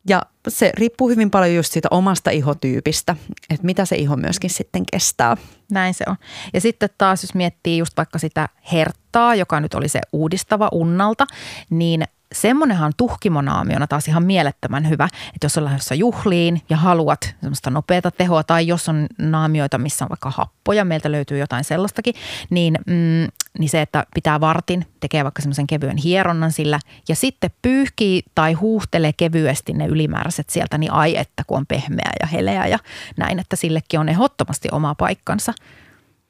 Ja 0.08 0.22
se 0.48 0.72
riippuu 0.74 1.08
hyvin 1.08 1.30
paljon 1.30 1.54
just 1.54 1.72
siitä 1.72 1.88
omasta 1.90 2.30
ihotyypistä, 2.30 3.16
että 3.50 3.66
mitä 3.66 3.84
se 3.84 3.96
iho 3.96 4.16
myöskin 4.16 4.50
sitten 4.50 4.82
kestää. 4.92 5.36
Näin 5.70 5.94
se 5.94 6.04
on. 6.08 6.16
Ja 6.54 6.60
sitten 6.60 6.88
taas, 6.98 7.22
jos 7.22 7.34
miettii 7.34 7.78
just 7.78 7.96
vaikka 7.96 8.18
sitä 8.18 8.48
herttaa, 8.72 9.34
joka 9.34 9.60
nyt 9.60 9.74
oli 9.74 9.88
se 9.88 10.00
uudistava 10.12 10.68
unnalta, 10.72 11.26
niin 11.70 12.04
semmonenhan 12.32 12.86
on 12.86 12.92
tuhkimonaamiona 12.96 13.86
taas 13.86 14.08
ihan 14.08 14.22
mielettömän 14.22 14.88
hyvä, 14.88 15.08
että 15.34 15.44
jos 15.44 15.58
ollaan 15.58 15.72
lähdössä 15.72 15.94
juhliin 15.94 16.62
ja 16.70 16.76
haluat 16.76 17.34
semmoista 17.40 17.70
nopeata 17.70 18.10
tehoa 18.10 18.44
tai 18.44 18.66
jos 18.66 18.88
on 18.88 19.06
naamioita, 19.18 19.78
missä 19.78 20.04
on 20.04 20.08
vaikka 20.08 20.30
happoja, 20.30 20.84
meiltä 20.84 21.12
löytyy 21.12 21.38
jotain 21.38 21.64
sellaistakin, 21.64 22.14
niin, 22.50 22.74
mm, 22.86 23.28
niin 23.58 23.68
se, 23.68 23.82
että 23.82 24.06
pitää 24.14 24.40
vartin, 24.40 24.86
tekee 25.00 25.24
vaikka 25.24 25.42
semmoisen 25.42 25.66
kevyen 25.66 25.96
hieronnan 25.96 26.52
sillä 26.52 26.80
ja 27.08 27.16
sitten 27.16 27.50
pyyhkii 27.62 28.22
tai 28.34 28.52
huuhtelee 28.52 29.12
kevyesti 29.12 29.72
ne 29.72 29.86
ylimääräiset 29.86 30.50
sieltä, 30.50 30.78
niin 30.78 30.92
ai 30.92 31.16
että 31.16 31.42
kun 31.46 31.58
on 31.58 31.66
pehmeä 31.66 32.10
ja 32.20 32.26
heleä 32.26 32.66
ja 32.66 32.78
näin, 33.16 33.38
että 33.38 33.56
sillekin 33.56 34.00
on 34.00 34.08
ehdottomasti 34.08 34.68
oma 34.72 34.94
paikkansa. 34.94 35.52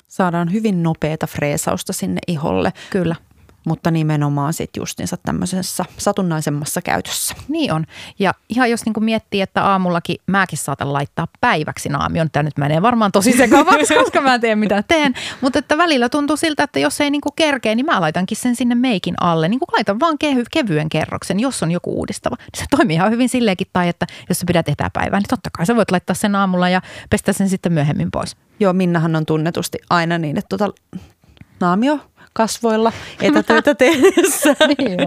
Saadaan 0.08 0.52
hyvin 0.52 0.82
nopeata 0.82 1.26
freesausta 1.26 1.92
sinne 1.92 2.20
iholle. 2.26 2.72
Kyllä 2.90 3.16
mutta 3.66 3.90
nimenomaan 3.90 4.52
sitten 4.52 4.80
justiinsa 4.80 5.16
tämmöisessä 5.16 5.84
satunnaisemmassa 5.98 6.82
käytössä. 6.82 7.34
Niin 7.48 7.72
on. 7.72 7.86
Ja 8.18 8.34
ihan 8.48 8.70
jos 8.70 8.84
niin 8.84 9.04
miettii, 9.04 9.40
että 9.40 9.64
aamullakin 9.64 10.16
mäkin 10.26 10.58
saatan 10.58 10.92
laittaa 10.92 11.26
päiväksi 11.40 11.88
naamion, 11.88 12.30
tämä 12.30 12.42
nyt 12.42 12.58
menee 12.58 12.82
varmaan 12.82 13.12
tosi 13.12 13.32
sekavaksi, 13.38 13.94
koska 13.94 14.20
mä 14.20 14.38
teen 14.38 14.58
mitä 14.58 14.82
teen, 14.82 15.14
mutta 15.40 15.58
että 15.58 15.78
välillä 15.78 16.08
tuntuu 16.08 16.36
siltä, 16.36 16.62
että 16.62 16.78
jos 16.78 17.00
ei 17.00 17.10
niin 17.10 17.20
kuin 17.20 17.32
kerkeä, 17.36 17.74
niin 17.74 17.86
mä 17.86 18.00
laitankin 18.00 18.36
sen 18.36 18.56
sinne 18.56 18.74
meikin 18.74 19.14
alle. 19.20 19.48
Niin 19.48 19.60
kuin 19.60 19.68
laitan 19.72 20.00
vaan 20.00 20.18
kehy, 20.18 20.44
kevyen 20.52 20.88
kerroksen, 20.88 21.40
jos 21.40 21.62
on 21.62 21.70
joku 21.70 21.98
uudistava. 21.98 22.36
Niin 22.38 22.48
se 22.60 22.64
toimii 22.70 22.94
ihan 22.94 23.10
hyvin 23.10 23.28
silleenkin, 23.28 23.66
tai 23.72 23.88
että 23.88 24.06
jos 24.28 24.38
sä 24.38 24.44
pidät 24.46 24.68
etäpäivää, 24.68 25.20
niin 25.20 25.28
totta 25.28 25.50
kai 25.52 25.66
sä 25.66 25.76
voit 25.76 25.90
laittaa 25.90 26.14
sen 26.14 26.36
aamulla 26.36 26.68
ja 26.68 26.82
pestä 27.10 27.32
sen 27.32 27.48
sitten 27.48 27.72
myöhemmin 27.72 28.10
pois. 28.10 28.36
Joo, 28.60 28.72
Minnahan 28.72 29.16
on 29.16 29.26
tunnetusti 29.26 29.78
aina 29.90 30.18
niin, 30.18 30.38
että 30.38 30.58
tota, 30.58 30.72
naamio 31.60 31.98
kasvoilla 32.32 32.92
etätöitä 33.20 33.74
tehdessä. 33.74 34.56
niin 34.68 34.98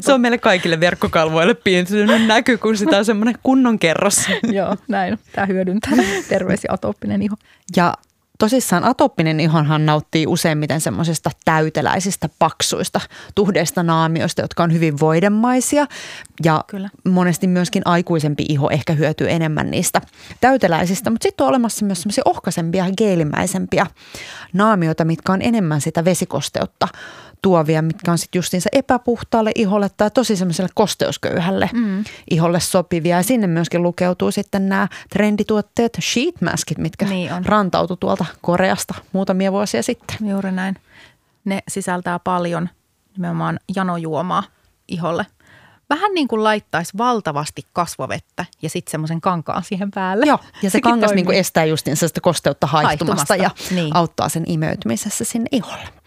se 0.00 0.12
on 0.12 0.20
meille 0.20 0.38
kaikille 0.38 0.80
verkkokalvoille 0.80 1.54
piintynyt 1.54 2.26
näky, 2.26 2.58
kun 2.58 2.76
sitä 2.76 2.98
on 2.98 3.04
semmoinen 3.04 3.34
kunnon 3.42 3.78
kerros. 3.78 4.16
Joo, 4.52 4.76
näin. 4.88 5.18
Tämä 5.32 5.46
hyödyntää. 5.46 5.92
Terveisiä 6.28 6.70
atooppinen 6.72 7.22
iho. 7.22 7.36
Ja 7.76 7.94
tosissaan 8.38 8.84
atooppinen 8.84 9.40
ihonhan 9.40 9.86
nauttii 9.86 10.26
useimmiten 10.26 10.80
semmoisista 10.80 11.30
täyteläisistä, 11.44 12.28
paksuista, 12.38 13.00
tuhdeista 13.34 13.82
naamioista, 13.82 14.42
jotka 14.42 14.62
on 14.62 14.72
hyvin 14.72 15.00
voidemaisia. 15.00 15.86
Ja 16.44 16.64
Kyllä. 16.66 16.88
monesti 17.04 17.46
myöskin 17.46 17.82
aikuisempi 17.84 18.44
iho 18.48 18.70
ehkä 18.70 18.92
hyötyy 18.92 19.30
enemmän 19.30 19.70
niistä 19.70 20.00
täyteläisistä. 20.40 21.10
Mutta 21.10 21.22
sitten 21.22 21.44
on 21.44 21.48
olemassa 21.48 21.84
myös 21.84 22.02
semmoisia 22.02 22.22
ohkaisempia, 22.26 22.86
geelimäisempiä 22.98 23.86
naamioita, 24.52 25.04
mitkä 25.04 25.32
on 25.32 25.42
enemmän 25.42 25.80
sitä 25.80 26.04
vesikosteutta 26.04 26.88
tuovia, 27.44 27.82
mitkä 27.82 28.12
on 28.12 28.18
sitten 28.18 28.38
justiinsa 28.38 28.68
epäpuhtaalle 28.72 29.52
iholle 29.54 29.90
tai 29.96 30.10
tosi 30.10 30.36
semmoiselle 30.36 30.70
kosteusköyhälle 30.74 31.70
mm. 31.72 32.04
iholle 32.30 32.60
sopivia. 32.60 33.16
Ja 33.16 33.22
sinne 33.22 33.46
myöskin 33.46 33.82
lukeutuu 33.82 34.30
sitten 34.30 34.68
nämä 34.68 34.88
trendituotteet, 35.10 35.98
sheet 36.00 36.40
maskit, 36.40 36.78
mitkä 36.78 37.04
niin 37.04 37.30
rantautu 37.44 37.96
tuolta 37.96 38.24
Koreasta 38.40 38.94
muutamia 39.12 39.52
vuosia 39.52 39.82
sitten. 39.82 40.16
Juuri 40.28 40.52
näin. 40.52 40.76
Ne 41.44 41.62
sisältää 41.68 42.18
paljon 42.18 42.68
nimenomaan 43.16 43.60
janojuomaa 43.76 44.42
iholle. 44.88 45.26
Vähän 45.90 46.14
niin 46.14 46.28
kuin 46.28 46.44
laittaisi 46.44 46.98
valtavasti 46.98 47.62
kasvovettä 47.72 48.44
ja 48.62 48.70
sitten 48.70 48.90
semmoisen 48.90 49.20
kankaan 49.20 49.64
siihen 49.64 49.90
päälle. 49.90 50.26
Joo, 50.26 50.38
ja 50.62 50.70
se 50.70 50.80
kangas 50.90 51.12
niin 51.12 51.26
kuin 51.26 51.38
estää 51.38 51.64
justiin 51.64 51.96
sitä 51.96 52.20
kosteutta 52.20 52.66
haihtumasta, 52.66 53.34
haihtumasta. 53.34 53.74
ja 53.74 53.80
niin. 53.82 53.96
auttaa 53.96 54.28
sen 54.28 54.44
imeytymisessä 54.46 55.24
sinne 55.24 55.48
iholle. 55.52 56.03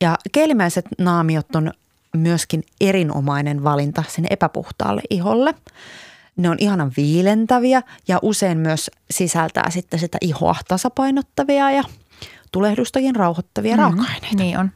Ja 0.00 0.16
keelimäiset 0.32 0.84
naamiot 0.98 1.56
on 1.56 1.72
myöskin 2.16 2.64
erinomainen 2.80 3.64
valinta 3.64 4.04
sinne 4.08 4.28
epäpuhtaalle 4.30 5.02
iholle. 5.10 5.54
Ne 6.36 6.50
on 6.50 6.56
ihanan 6.58 6.92
viilentäviä 6.96 7.82
ja 8.08 8.18
usein 8.22 8.58
myös 8.58 8.90
sisältää 9.10 9.70
sitten 9.70 10.00
sitä 10.00 10.18
ihoa 10.20 10.56
tasapainottavia 10.68 11.70
ja 11.70 11.82
tulehdustakin 12.52 13.16
rauhoittavia 13.16 13.76
mm-hmm. 13.76 13.96
raaka-aineita. 13.96 14.36
Niin 14.36 14.58
on. 14.58 14.70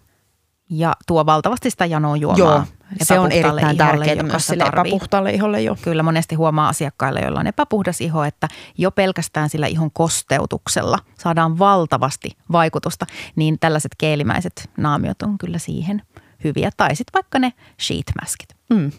Ja 0.70 0.96
tuo 1.06 1.26
valtavasti 1.26 1.70
sitä 1.70 1.86
janoa 1.86 2.16
juomaa. 2.16 2.38
Joo, 2.38 2.64
se 3.02 3.18
on 3.18 3.32
erittäin 3.32 3.76
tärkeää 3.76 4.22
myös 4.22 4.46
sille 4.46 4.64
epäpuhtaalle 4.64 5.30
iholle 5.30 5.60
jo. 5.62 5.76
Kyllä 5.82 6.02
monesti 6.02 6.34
huomaa 6.34 6.68
asiakkaille, 6.68 7.20
joilla 7.20 7.40
on 7.40 7.46
epäpuhdas 7.46 8.00
iho, 8.00 8.24
että 8.24 8.48
jo 8.78 8.90
pelkästään 8.90 9.48
sillä 9.48 9.66
ihon 9.66 9.90
kosteutuksella 9.90 10.98
saadaan 11.18 11.58
valtavasti 11.58 12.30
vaikutusta, 12.52 13.06
niin 13.36 13.58
tällaiset 13.58 13.92
keelimäiset 13.98 14.70
naamiot 14.76 15.22
on 15.22 15.38
kyllä 15.38 15.58
siihen 15.58 16.02
hyviä. 16.44 16.70
Tai 16.76 16.96
sitten 16.96 17.12
vaikka 17.14 17.38
ne 17.38 17.52
sheet 17.80 18.12
maskit. 18.20 18.56
Mm. 18.70 18.92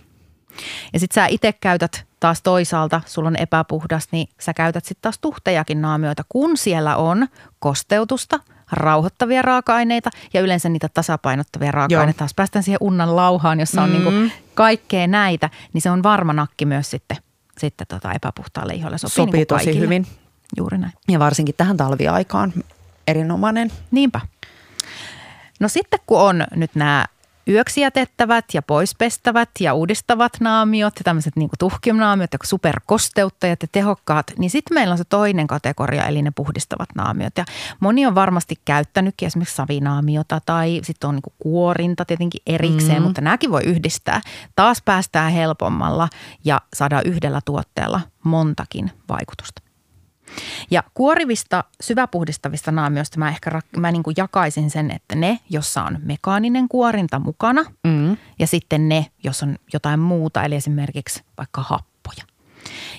Ja 0.94 1.00
sitten 1.00 1.16
sä 1.16 1.28
itse 1.28 1.54
käytät 1.54 2.06
taas 2.20 2.42
toisaalta, 2.42 3.02
sulla 3.06 3.28
on 3.28 3.36
epäpuhdas, 3.36 4.08
niin 4.12 4.28
sä 4.40 4.54
käytät 4.54 4.86
sitten 4.86 5.02
taas 5.02 5.20
tuhtejakin 5.20 5.82
naamioita, 5.82 6.24
kun 6.30 6.58
siellä 6.58 6.96
on 6.96 7.28
kosteutusta– 7.60 8.40
rauhoittavia 8.72 9.42
raaka-aineita 9.42 10.10
ja 10.34 10.42
yleensä 10.42 10.70
niitä 10.70 10.90
tasapainottavia 10.90 11.72
raaka-aineita. 11.72 12.18
Taas 12.18 12.34
päästään 12.34 12.64
siihen 12.64 12.78
unnan 12.82 13.16
lauhaan, 13.16 13.60
jossa 13.60 13.84
on 13.84 13.92
niinku 13.92 14.12
mm. 14.12 14.18
niinku 14.18 14.36
kaikkea 14.54 15.08
näitä, 15.08 15.50
niin 15.74 15.82
se 15.82 15.90
on 15.90 16.04
varma 16.04 16.34
nakki 16.34 16.66
myös 16.66 16.92
sitten, 16.92 17.18
sitten 17.58 17.88
tota 17.88 18.14
epäpuhtaalle 18.14 18.74
iholle. 18.74 18.98
Sopii, 18.98 19.16
Sopii 19.16 19.34
niinku 19.34 19.56
tosi 19.56 19.80
hyvin. 19.80 20.08
Juuri 20.58 20.78
näin. 20.78 20.94
Ja 21.08 21.20
varsinkin 21.20 21.56
tähän 21.58 21.78
talviaikaan 21.78 22.54
erinomainen. 23.08 23.72
Niinpä. 23.92 24.22
No 25.60 25.68
sitten 25.68 26.00
kun 26.06 26.20
on 26.20 26.46
nyt 26.56 26.72
nämä 26.76 27.06
yöksi 27.48 27.82
jätettävät 27.82 28.46
ja 28.54 28.62
poispestävät 28.62 29.50
ja 29.60 29.74
uudistavat 29.74 30.32
naamiot 30.40 30.94
ja 31.00 31.04
tämmöiset 31.04 31.36
niin 31.36 31.50
tuhkionaamiot 31.60 32.34
ja 32.34 32.40
superkosteuttajat 32.44 33.62
ja 33.62 33.68
tehokkaat, 33.72 34.32
niin 34.38 34.50
sitten 34.50 34.76
meillä 34.76 34.92
on 34.92 34.98
se 34.98 35.04
toinen 35.04 35.48
kategoria, 35.48 36.06
eli 36.06 36.22
ne 36.22 36.32
puhdistavat 36.36 36.90
naamiot. 36.96 37.38
Ja 37.38 37.46
moni 37.80 38.06
on 38.06 38.16
varmasti 38.16 38.56
käyttänytkin 38.66 39.28
esimerkiksi 39.28 39.56
savinaamiota 39.56 40.42
tai 40.46 40.82
sitten 40.84 41.08
on 41.08 41.16
niin 41.16 41.34
kuorinta 41.40 42.06
tietenkin 42.06 42.42
erikseen, 42.48 42.98
mm. 42.98 43.04
mutta 43.04 43.22
nämäkin 43.22 43.52
voi 43.52 43.64
yhdistää. 43.64 44.22
Taas 44.56 44.82
päästään 44.86 45.32
helpommalla 45.32 46.10
ja 46.46 46.62
saadaan 46.74 47.04
yhdellä 47.06 47.40
tuotteella 47.46 48.02
montakin 48.24 48.92
vaikutusta. 49.10 49.73
Ja 50.72 50.84
kuorivista 50.94 51.64
syväpuhdistavista 51.82 52.72
naamioista 52.72 53.20
mä 53.20 53.30
ehkä 53.30 53.62
mä 53.78 53.92
niin 53.92 54.04
kuin 54.04 54.14
jakaisin 54.18 54.70
sen, 54.70 54.92
että 54.92 55.16
ne, 55.16 55.40
jossa 55.50 55.84
on 55.84 56.00
mekaaninen 56.04 56.68
kuorinta 56.70 57.20
mukana 57.20 57.64
mm. 57.84 58.18
ja 58.40 58.48
sitten 58.48 58.90
ne, 58.90 59.06
jos 59.24 59.44
on 59.44 59.56
jotain 59.74 60.00
muuta, 60.00 60.44
eli 60.44 60.56
esimerkiksi 60.56 61.24
vaikka 61.38 61.62
happoja. 61.62 62.24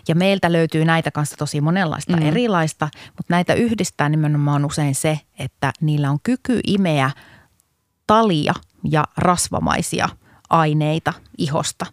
Ja 0.08 0.14
meiltä 0.14 0.52
löytyy 0.52 0.84
näitä 0.84 1.10
kanssa 1.10 1.36
tosi 1.36 1.60
monenlaista 1.60 2.16
mm. 2.16 2.22
erilaista, 2.22 2.88
mutta 3.06 3.34
näitä 3.34 3.54
yhdistää 3.54 4.08
nimenomaan 4.08 4.64
usein 4.64 4.94
se, 4.94 5.20
että 5.38 5.72
niillä 5.80 6.10
on 6.10 6.18
kyky 6.22 6.60
imeä 6.66 7.10
talia 8.06 8.54
ja 8.90 9.04
rasvamaisia 9.16 10.08
aineita 10.50 11.12
ihosta. 11.38 11.86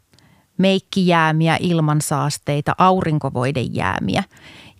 Meikkijäämiä, 0.57 1.57
ilmansaasteita, 1.59 2.75
aurinkovoidejäämiä. 2.77 4.23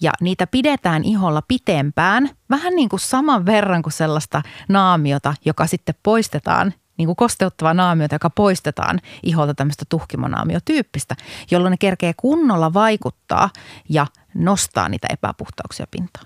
Ja 0.02 0.12
niitä 0.22 0.48
pidetään 0.48 1.04
iholla 1.04 1.42
pitempään, 1.48 2.30
vähän 2.50 2.76
niin 2.76 2.90
kuin 2.90 3.00
saman 3.00 3.46
verran 3.46 3.82
kuin 3.82 3.94
sellaista 3.94 4.42
naamiota, 4.70 5.34
joka 5.46 5.68
sitten 5.68 5.96
poistetaan 6.04 6.74
niin 6.98 7.06
kuin 7.06 7.16
kosteuttavaa 7.16 7.74
naamiota, 7.74 8.16
joka 8.16 8.30
poistetaan 8.30 9.00
iholta 9.24 9.54
tämmöistä 9.54 9.86
tuhkimonaamiotyyppistä, 9.90 11.16
jolloin 11.52 11.72
ne 11.72 11.78
kerkee 11.78 12.14
kunnolla 12.18 12.74
vaikuttaa 12.74 13.50
ja 13.90 14.08
nostaa 14.34 14.90
niitä 14.90 15.08
epäpuhtauksia 15.12 15.86
pintaan. 15.92 16.26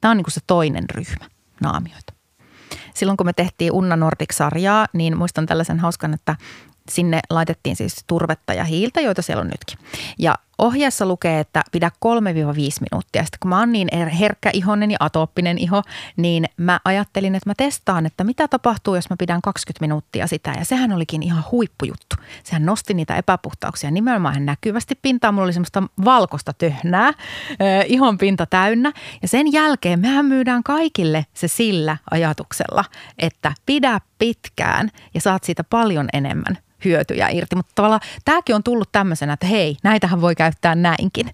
Tämä 0.00 0.10
on 0.10 0.16
niin 0.16 0.24
kuin 0.24 0.34
se 0.34 0.40
toinen 0.46 0.90
ryhmä 0.90 1.26
naamioita. 1.62 2.12
Silloin 2.94 3.16
kun 3.16 3.26
me 3.26 3.32
tehtiin 3.32 3.72
Unna 3.72 3.96
Nordic-sarjaa, 3.96 4.86
niin 4.92 5.18
muistan 5.18 5.46
tällaisen 5.46 5.78
hauskan, 5.78 6.14
että 6.14 6.36
sinne 6.90 7.20
laitettiin 7.30 7.76
siis 7.76 8.04
turvetta 8.06 8.54
ja 8.54 8.64
hiiltä, 8.64 9.00
joita 9.00 9.22
siellä 9.22 9.40
on 9.40 9.46
nytkin. 9.48 9.78
Ja 10.18 10.34
ohjeessa 10.58 11.06
lukee, 11.06 11.40
että 11.40 11.62
pidä 11.72 11.90
3-5 12.06 12.10
minuuttia. 12.90 13.22
Sitten 13.22 13.38
kun 13.40 13.48
mä 13.48 13.58
oon 13.58 13.72
niin 13.72 13.88
er- 13.94 14.14
herkkä 14.14 14.50
ihonen 14.52 14.90
ja 14.90 14.96
atooppinen 15.00 15.58
iho, 15.58 15.82
niin 16.16 16.44
mä 16.56 16.80
ajattelin, 16.84 17.34
että 17.34 17.50
mä 17.50 17.54
testaan, 17.56 18.06
että 18.06 18.24
mitä 18.24 18.48
tapahtuu, 18.48 18.94
jos 18.94 19.10
mä 19.10 19.16
pidän 19.18 19.42
20 19.42 19.80
minuuttia 19.80 20.26
sitä. 20.26 20.54
Ja 20.58 20.64
sehän 20.64 20.92
olikin 20.92 21.22
ihan 21.22 21.44
huippujuttu. 21.52 22.16
Sehän 22.44 22.66
nosti 22.66 22.94
niitä 22.94 23.16
epäpuhtauksia 23.16 23.90
nimenomaan 23.90 24.46
näkyvästi 24.46 24.98
pintaan. 25.02 25.34
Mulla 25.34 25.44
oli 25.44 25.52
semmoista 25.52 25.82
valkoista 26.04 26.52
töhnää, 26.52 27.12
ihon 27.86 28.18
pinta 28.18 28.46
täynnä. 28.46 28.92
Ja 29.22 29.28
sen 29.28 29.52
jälkeen 29.52 30.00
mehän 30.00 30.26
myydään 30.26 30.62
kaikille 30.62 31.26
se 31.34 31.48
sillä 31.48 31.96
ajatuksella, 32.10 32.84
että 33.18 33.52
pidä 33.66 34.00
pitkään 34.18 34.90
ja 35.14 35.20
saat 35.20 35.44
siitä 35.44 35.64
paljon 35.64 36.08
enemmän 36.12 36.58
hyötyjä 36.84 37.28
irti. 37.28 37.56
Mutta 37.56 37.72
tavallaan 37.74 38.00
tämäkin 38.24 38.54
on 38.54 38.62
tullut 38.62 38.92
tämmöisenä, 38.92 39.32
että 39.32 39.46
hei, 39.46 39.76
näitähän 39.82 40.20
voi 40.20 40.34
käyttää 40.34 40.47
näinkin. 40.74 41.30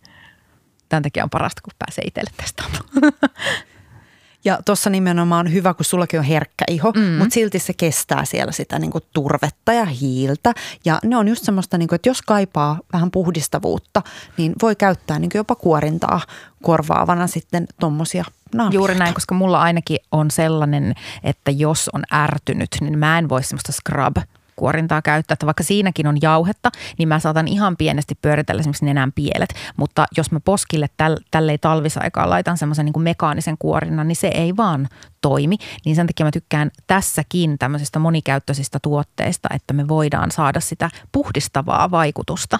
Tämän 0.89 1.03
takia 1.03 1.25
on 1.25 1.31
parasta, 1.31 1.63
kun 1.63 1.73
pääsee 1.79 2.05
itselle 2.05 2.31
testaamaan. 2.37 2.85
Ja 4.45 4.59
tuossa 4.65 4.91
nimenomaan 4.91 5.47
on 5.47 5.53
hyvä, 5.53 5.75
kun 5.75 5.85
sullakin 5.85 6.21
on 6.21 6.27
herkkä 6.27 6.65
iho, 6.71 6.93
mm. 6.93 7.03
mutta 7.03 7.35
silti 7.35 7.59
se 7.59 7.73
kestää 7.73 8.25
siellä 8.25 8.53
sitä 8.53 8.79
niinku 8.79 9.01
turvetta 9.13 9.73
ja 9.73 9.85
hiiltä. 9.85 10.53
Ja 10.85 10.99
ne 11.05 11.17
on 11.17 11.29
just 11.29 11.45
semmoista, 11.45 11.79
niinku, 11.79 11.95
että 11.95 12.09
jos 12.09 12.23
kaipaa 12.23 12.79
vähän 12.93 13.11
puhdistavuutta, 13.11 14.03
niin 14.37 14.53
voi 14.63 14.77
käyttää 14.77 15.19
niinku 15.19 15.37
jopa 15.37 15.55
kuorintaa 15.55 16.21
korvaavana 16.63 17.27
sitten 17.27 17.67
tuommoisia 17.81 18.25
naamioita. 18.55 18.75
Juuri 18.75 18.95
näin, 18.95 19.15
koska 19.15 19.35
mulla 19.35 19.63
ainakin 19.63 19.99
on 20.13 20.31
sellainen, 20.31 20.95
että 21.23 21.51
jos 21.51 21.91
on 21.93 22.03
ärtynyt, 22.13 22.77
niin 22.81 22.99
mä 22.99 23.19
en 23.19 23.29
voi 23.29 23.43
semmoista 23.43 23.73
scrub 23.73 24.17
kuorintaa 24.57 25.03
käyttää, 25.03 25.33
että 25.33 25.47
vaikka 25.47 25.63
siinäkin 25.63 26.07
on 26.07 26.17
jauhetta, 26.23 26.71
niin 26.99 27.09
mä 27.09 27.19
saatan 27.19 27.49
ihan 27.49 27.77
pienesti 27.77 28.15
pyöritellä 28.23 28.61
esimerkiksi 28.61 28.85
nenän 28.85 29.13
pielet. 29.13 29.55
Mutta 29.77 30.07
jos 30.17 30.31
mä 30.31 30.41
poskille 30.41 30.87
täl, 30.97 31.17
tälleen 31.31 31.59
talvisaikaan 31.61 32.31
laitan 32.31 32.59
semmoisen 32.59 32.87
niin 32.87 33.03
mekaanisen 33.03 33.57
kuorinnan, 33.59 34.09
niin 34.09 34.17
se 34.17 34.29
ei 34.29 34.57
vaan 34.57 34.89
toimi. 35.21 35.57
Niin 35.85 35.97
sen 35.97 36.07
takia 36.07 36.27
mä 36.27 36.31
tykkään 36.31 36.71
tässäkin 36.87 37.59
tämmöisistä 37.59 37.99
monikäyttöisistä 37.99 38.79
tuotteista, 38.83 39.49
että 39.55 39.75
me 39.75 39.89
voidaan 39.89 40.31
saada 40.31 40.61
sitä 40.61 40.91
puhdistavaa 41.13 41.91
vaikutusta 41.91 42.59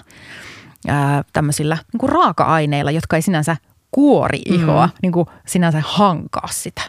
ää, 0.87 1.23
tämmöisillä 1.33 1.77
niin 1.93 1.99
kuin 1.99 2.09
raaka-aineilla, 2.09 2.91
jotka 2.91 3.15
ei 3.15 3.21
sinänsä 3.21 3.57
kuori 3.91 4.41
ihoa, 4.45 4.87
mm. 4.87 4.93
niin 5.01 5.11
kuin 5.11 5.25
sinänsä 5.47 5.81
hankaa 5.85 6.47
sitä. 6.51 6.81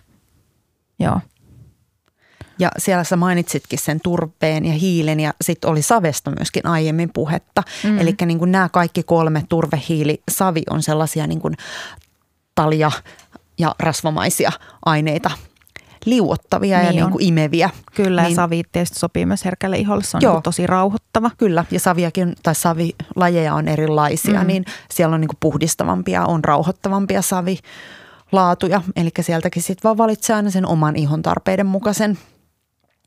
Joo. 0.98 1.20
Ja 2.58 2.70
siellä 2.78 3.04
sä 3.04 3.16
mainitsitkin 3.16 3.78
sen 3.78 4.00
turpeen 4.00 4.64
ja 4.64 4.72
hiilen 4.72 5.20
ja 5.20 5.34
sitten 5.40 5.70
oli 5.70 5.82
savesta 5.82 6.30
myöskin 6.30 6.66
aiemmin 6.66 7.10
puhetta. 7.14 7.62
Mm. 7.84 7.98
Eli 7.98 8.14
niin 8.26 8.52
nämä 8.52 8.68
kaikki 8.68 9.02
kolme, 9.02 9.44
turve, 9.48 9.82
hiili, 9.88 10.22
savi 10.30 10.62
on 10.70 10.82
sellaisia 10.82 11.26
niin 11.26 11.40
kuin 11.40 11.54
talia 12.54 12.90
ja 13.58 13.75
rasvamaisia 13.78 14.52
aineita, 14.84 15.30
liuottavia 16.04 16.78
niin 16.78 16.86
ja 16.86 16.92
niin 16.92 17.12
kuin 17.12 17.25
imeviä. 17.25 17.70
Kyllä, 17.94 18.22
niin, 18.22 18.30
ja 18.30 18.36
savi 18.36 18.62
tietysti 18.72 18.98
sopii 18.98 19.26
myös 19.26 19.44
herkälle 19.44 19.78
iholle, 19.78 20.04
se 20.04 20.16
on 20.16 20.22
joo, 20.22 20.32
niin 20.34 20.42
tosi 20.42 20.66
rauhoittava. 20.66 21.30
Kyllä, 21.38 21.64
ja 21.70 21.80
saviakin, 21.80 22.34
tai 22.42 22.54
savilajeja 22.54 23.54
on 23.54 23.68
erilaisia, 23.68 24.40
mm. 24.40 24.46
niin 24.46 24.64
siellä 24.90 25.14
on 25.14 25.20
niin 25.20 25.28
kuin 25.28 25.38
puhdistavampia, 25.40 26.25
on 26.25 26.44
rauhoittavampia 26.44 27.22
savi 27.22 27.58
laatuja. 28.32 28.82
Eli 28.97 29.10
sieltäkin 29.21 29.62
sitten 29.62 29.84
vaan 29.84 29.99
valitsee 29.99 30.36
aina 30.36 30.50
sen 30.50 30.66
oman 30.66 30.97
ihon 30.97 31.23
tarpeiden 31.23 31.66
mukaisen 31.66 32.19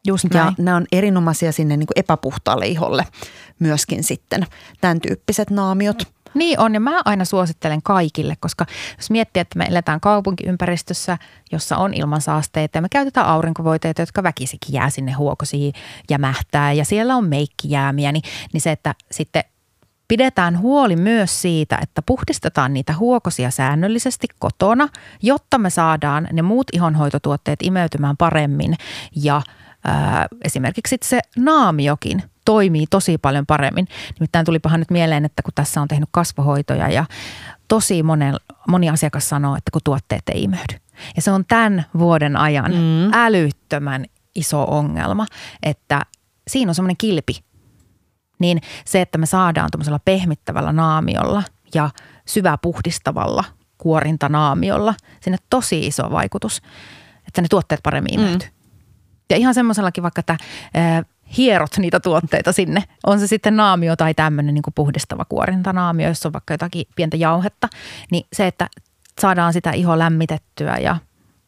Just 0.08 0.26
näin. 0.34 0.46
Ja 0.46 0.54
nämä 0.58 0.78
on 0.78 0.86
erinomaisia 0.92 1.52
sinne 1.52 1.78
niin 1.78 1.88
kuin 1.88 2.00
epäpuhtaalle 2.00 2.68
iholle 2.68 3.06
myöskin 3.60 4.04
sitten, 4.04 4.46
tämän 4.82 5.02
tyyppiset 5.02 5.50
naamiot. 5.50 6.04
Niin 6.34 6.60
on 6.60 6.74
ja 6.74 6.80
mä 6.80 7.02
aina 7.06 7.26
suosittelen 7.26 7.82
kaikille, 7.82 8.38
koska 8.40 8.66
jos 8.98 9.10
miettii, 9.10 9.42
että 9.42 9.58
me 9.58 9.66
eletään 9.66 10.00
kaupunkiympäristössä, 10.00 11.18
jossa 11.52 11.78
on 11.78 11.94
ilmansaasteita 11.94 12.78
ja 12.78 12.82
me 12.82 12.90
käytetään 12.90 13.28
aurinkovoiteita, 13.28 14.02
jotka 14.02 14.24
väkisikin 14.24 14.74
jää 14.74 14.90
sinne 14.90 15.12
huokosiin 15.12 15.74
jämähtää 16.10 16.74
ja 16.74 16.86
siellä 16.86 17.16
on 17.16 17.26
meikkijäämiä, 17.26 18.12
niin, 18.12 18.24
niin 18.54 18.62
se, 18.62 18.72
että 18.72 18.96
sitten 19.12 19.44
pidetään 20.08 20.60
huoli 20.60 20.96
myös 20.96 21.42
siitä, 21.42 21.80
että 21.82 22.02
puhdistetaan 22.02 22.74
niitä 22.74 22.94
huokosia 22.94 23.52
säännöllisesti 23.52 24.28
kotona, 24.40 24.88
jotta 25.22 25.58
me 25.58 25.70
saadaan 25.70 26.28
ne 26.34 26.42
muut 26.42 26.68
ihonhoitotuotteet 26.74 27.60
imeytymään 27.64 28.18
paremmin 28.18 28.76
ja– 29.16 29.42
ää, 29.84 30.28
esimerkiksi 30.44 30.98
se 31.04 31.20
naamiokin 31.38 32.24
toimii 32.46 32.86
tosi 32.90 33.18
paljon 33.18 33.46
paremmin. 33.46 33.88
Nimittäin 34.20 34.46
tulipahan 34.46 34.80
nyt 34.80 34.92
mieleen, 34.92 35.26
että 35.26 35.42
kun 35.42 35.54
tässä 35.56 35.82
on 35.82 35.88
tehnyt 35.88 36.10
kasvohoitoja 36.12 36.90
ja 36.90 37.06
tosi 37.68 38.04
monen, 38.04 38.36
moni 38.68 38.90
asiakas 38.90 39.30
sanoo, 39.30 39.56
että 39.56 39.72
kun 39.72 39.82
tuotteet 39.84 40.30
ei 40.30 40.44
imeydy. 40.44 40.76
Ja 41.16 41.22
se 41.22 41.32
on 41.32 41.46
tämän 41.46 41.86
vuoden 41.98 42.38
ajan 42.38 42.72
mm. 42.72 43.14
älyttömän 43.14 44.06
iso 44.36 44.64
ongelma, 44.64 45.26
että 45.64 46.02
siinä 46.48 46.70
on 46.70 46.76
semmoinen 46.76 46.98
kilpi. 46.98 47.34
Niin 48.40 48.62
se, 48.86 49.02
että 49.02 49.18
me 49.18 49.26
saadaan 49.26 49.70
tuommoisella 49.72 50.00
pehmittävällä 50.06 50.72
naamiolla 50.72 51.44
ja 51.74 51.90
syvä 52.28 52.58
puhdistavalla 52.62 53.44
kuorintanaamiolla 53.78 54.94
sinne 55.22 55.38
tosi 55.50 55.88
iso 55.88 56.12
vaikutus, 56.12 56.62
että 57.28 57.42
ne 57.42 57.48
tuotteet 57.50 57.84
paremmin 57.84 58.14
imeytyy. 58.20 58.48
Mm. 58.48 58.59
Ja 59.30 59.38
ihan 59.38 59.54
semmoisellakin 59.54 60.04
vaikka, 60.04 60.20
että 60.20 60.38
hierot 61.38 61.78
niitä 61.78 62.00
tuotteita 62.00 62.52
sinne. 62.52 62.84
On 63.06 63.20
se 63.20 63.28
sitten 63.28 63.56
naamio 63.56 63.96
tai 63.96 64.14
tämmöinen 64.14 64.54
niin 64.54 64.64
puhdistava 64.76 65.26
kuorintanaamio, 65.26 66.08
jos 66.08 66.26
on 66.26 66.34
vaikka 66.34 66.54
jotakin 66.54 66.86
pientä 66.96 67.18
jauhetta. 67.18 67.68
Niin 68.12 68.28
se, 68.34 68.48
että 68.48 68.68
saadaan 69.22 69.54
sitä 69.54 69.72
iho 69.72 70.00
lämmitettyä 70.00 70.78
ja 70.78 70.98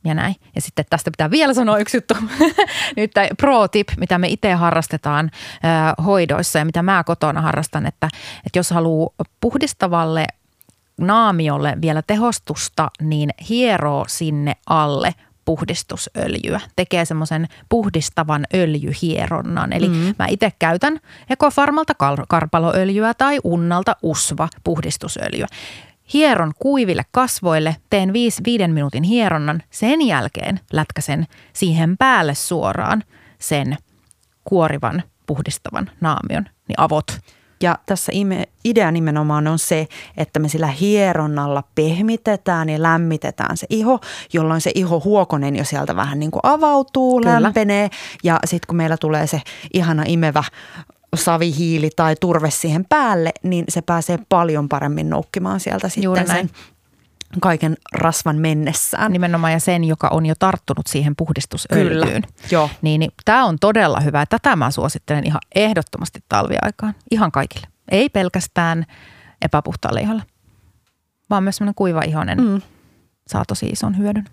ja 0.06 0.14
näin. 0.14 0.36
Ja 0.56 0.62
sitten 0.62 0.86
tästä 0.90 1.12
pitää 1.12 1.32
vielä 1.32 1.54
sanoa 1.54 1.78
yksi 1.78 1.98
juttu. 1.98 2.14
Nyt 2.98 3.12
pro 3.38 3.68
tip, 3.68 3.90
mitä 3.98 4.18
me 4.18 4.28
itse 4.28 4.54
harrastetaan 4.54 5.32
äh, 5.66 6.06
hoidoissa 6.06 6.60
ja 6.60 6.66
mitä 6.66 6.84
mä 6.84 7.04
kotona 7.04 7.42
harrastan, 7.42 7.86
että, 7.86 8.10
että 8.46 8.60
jos 8.60 8.72
haluaa 8.72 9.10
puhdistavalle 9.42 10.26
naamiolle 10.98 11.78
vielä 11.82 12.02
tehostusta, 12.02 12.92
niin 13.02 13.30
hieroo 13.50 14.06
sinne 14.08 14.54
alle 14.66 15.16
puhdistusöljyä. 15.46 16.60
Tekee 16.76 17.06
semmoisen 17.06 17.48
puhdistavan 17.70 18.46
öljyhieronnan. 18.54 19.74
Eli 19.74 19.90
mm. 19.90 20.16
mä 20.20 20.28
itse 20.28 20.52
käytän 20.60 21.00
Ekofarmalta 21.30 21.94
karpaloöljyä 22.28 23.14
tai 23.14 23.40
Unnalta 23.44 23.96
Usva 24.02 24.50
puhdistusöljyä. 24.64 25.48
Hieron 26.14 26.52
kuiville 26.60 27.04
kasvoille, 27.12 27.76
teen 27.90 28.14
viisi, 28.14 28.44
viiden 28.46 28.74
minuutin 28.74 29.04
hieronnan. 29.04 29.64
Sen 29.70 30.02
jälkeen 30.02 30.60
lätkäsen 30.74 31.28
siihen 31.54 31.98
päälle 31.98 32.36
suoraan 32.36 33.04
sen 33.40 33.78
kuorivan 34.44 35.04
puhdistavan 35.26 35.92
naamion, 36.02 36.46
niin 36.68 36.80
avot– 36.80 37.06
ja 37.62 37.80
tässä 37.86 38.12
idea 38.64 38.92
nimenomaan 38.92 39.48
on 39.48 39.60
se, 39.60 39.88
että 40.18 40.40
me 40.40 40.50
sillä 40.50 40.68
hieronnalla 40.68 41.64
pehmitetään 41.76 42.70
ja 42.70 42.82
lämmitetään 42.82 43.58
se 43.58 43.68
iho, 43.70 44.00
jolloin 44.34 44.62
se 44.62 44.72
iho 44.76 45.02
huokonen 45.06 45.56
jo 45.56 45.64
sieltä 45.64 45.96
vähän 45.96 46.20
niin 46.20 46.32
kuin 46.32 46.42
avautuu, 46.44 47.22
Kyllä. 47.22 47.42
lämpenee. 47.42 47.90
Ja 48.24 48.40
sitten 48.46 48.68
kun 48.68 48.78
meillä 48.78 48.98
tulee 48.98 49.28
se 49.28 49.42
ihana 49.74 50.04
imevä 50.08 50.44
savihiili 51.16 51.90
tai 51.96 52.16
turve 52.20 52.52
siihen 52.52 52.86
päälle, 52.90 53.32
niin 53.44 53.66
se 53.70 53.82
pääsee 53.82 54.20
paljon 54.30 54.70
paremmin 54.70 55.10
noukkimaan 55.10 55.60
sieltä 55.60 55.90
sitten 55.90 56.28
sen 56.28 56.50
kaiken 57.40 57.78
rasvan 57.92 58.38
mennessään. 58.38 59.12
Nimenomaan 59.12 59.54
ja 59.54 59.60
sen, 59.60 59.84
joka 59.84 60.08
on 60.12 60.26
jo 60.26 60.34
tarttunut 60.40 60.88
siihen 60.88 61.16
puhdistusöljyyn. 61.16 62.04
Kyllä, 62.04 62.22
joo. 62.52 62.70
Niin, 62.82 63.00
niin 63.00 63.12
tämä 63.26 63.46
on 63.46 63.58
todella 63.60 64.00
hyvä. 64.00 64.26
Tätä 64.26 64.56
mä 64.56 64.72
suosittelen 64.72 65.26
ihan 65.26 65.42
ehdottomasti 65.56 66.20
talviaikaan. 66.30 66.96
Ihan 67.12 67.32
kaikille. 67.32 67.68
Ei 67.92 68.10
pelkästään 68.10 68.86
epäpuhtaalle 69.42 70.02
iholle. 70.02 70.24
vaan 71.30 71.44
myös 71.44 71.56
semmoinen 71.56 71.76
kuiva 71.76 72.02
ihonen 72.02 72.44
mm. 72.44 72.62
saa 73.28 73.44
tosi 73.48 73.66
ison 73.66 73.98
hyödyn. 73.98 74.26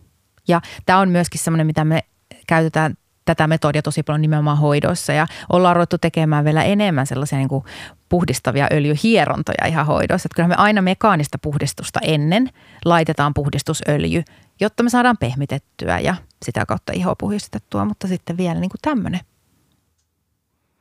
Ja 0.49 0.61
tämä 0.87 0.99
on 0.99 1.09
myöskin 1.09 1.41
semmoinen, 1.41 1.67
mitä 1.67 1.85
me 1.85 2.01
käytetään 2.47 2.95
tätä 3.25 3.47
metodia 3.47 3.83
tosi 3.83 4.03
paljon 4.03 4.21
nimenomaan 4.21 4.59
hoidoissa 4.59 5.13
ja 5.13 5.27
ollaan 5.53 5.77
ruvettu 5.77 5.99
tekemään 5.99 6.45
vielä 6.45 6.65
enemmän 6.65 7.07
sellaisia 7.07 7.39
niin 7.39 7.49
kuin 7.49 7.65
puhdistavia 8.09 8.69
öljyhierontoja 8.73 9.67
ihan 9.67 9.87
hoidoissa. 9.87 10.27
Että 10.27 10.37
kyllä 10.37 10.49
me 10.49 10.55
aina 10.55 10.83
mekaanista 10.83 11.39
puhdistusta 11.39 12.01
ennen 12.03 12.51
laitetaan 12.85 13.35
puhdistusöljy, 13.35 14.23
jotta 14.61 14.83
me 14.83 14.91
saadaan 14.91 15.17
pehmitettyä 15.17 15.99
ja 15.99 16.15
sitä 16.45 16.67
kautta 16.67 16.93
iho 16.93 17.17
puhdistettua, 17.17 17.85
mutta 17.85 18.09
sitten 18.09 18.37
vielä 18.37 18.61
niin 18.61 18.71
kuin 18.71 18.81
tämmöinen 18.83 19.21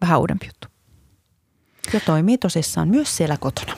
vähän 0.02 0.20
uudempi 0.20 0.46
juttu. 0.46 0.68
Ja 1.94 2.00
toimii 2.00 2.38
tosissaan 2.38 2.88
myös 2.88 3.18
siellä 3.18 3.38
kotona. 3.40 3.74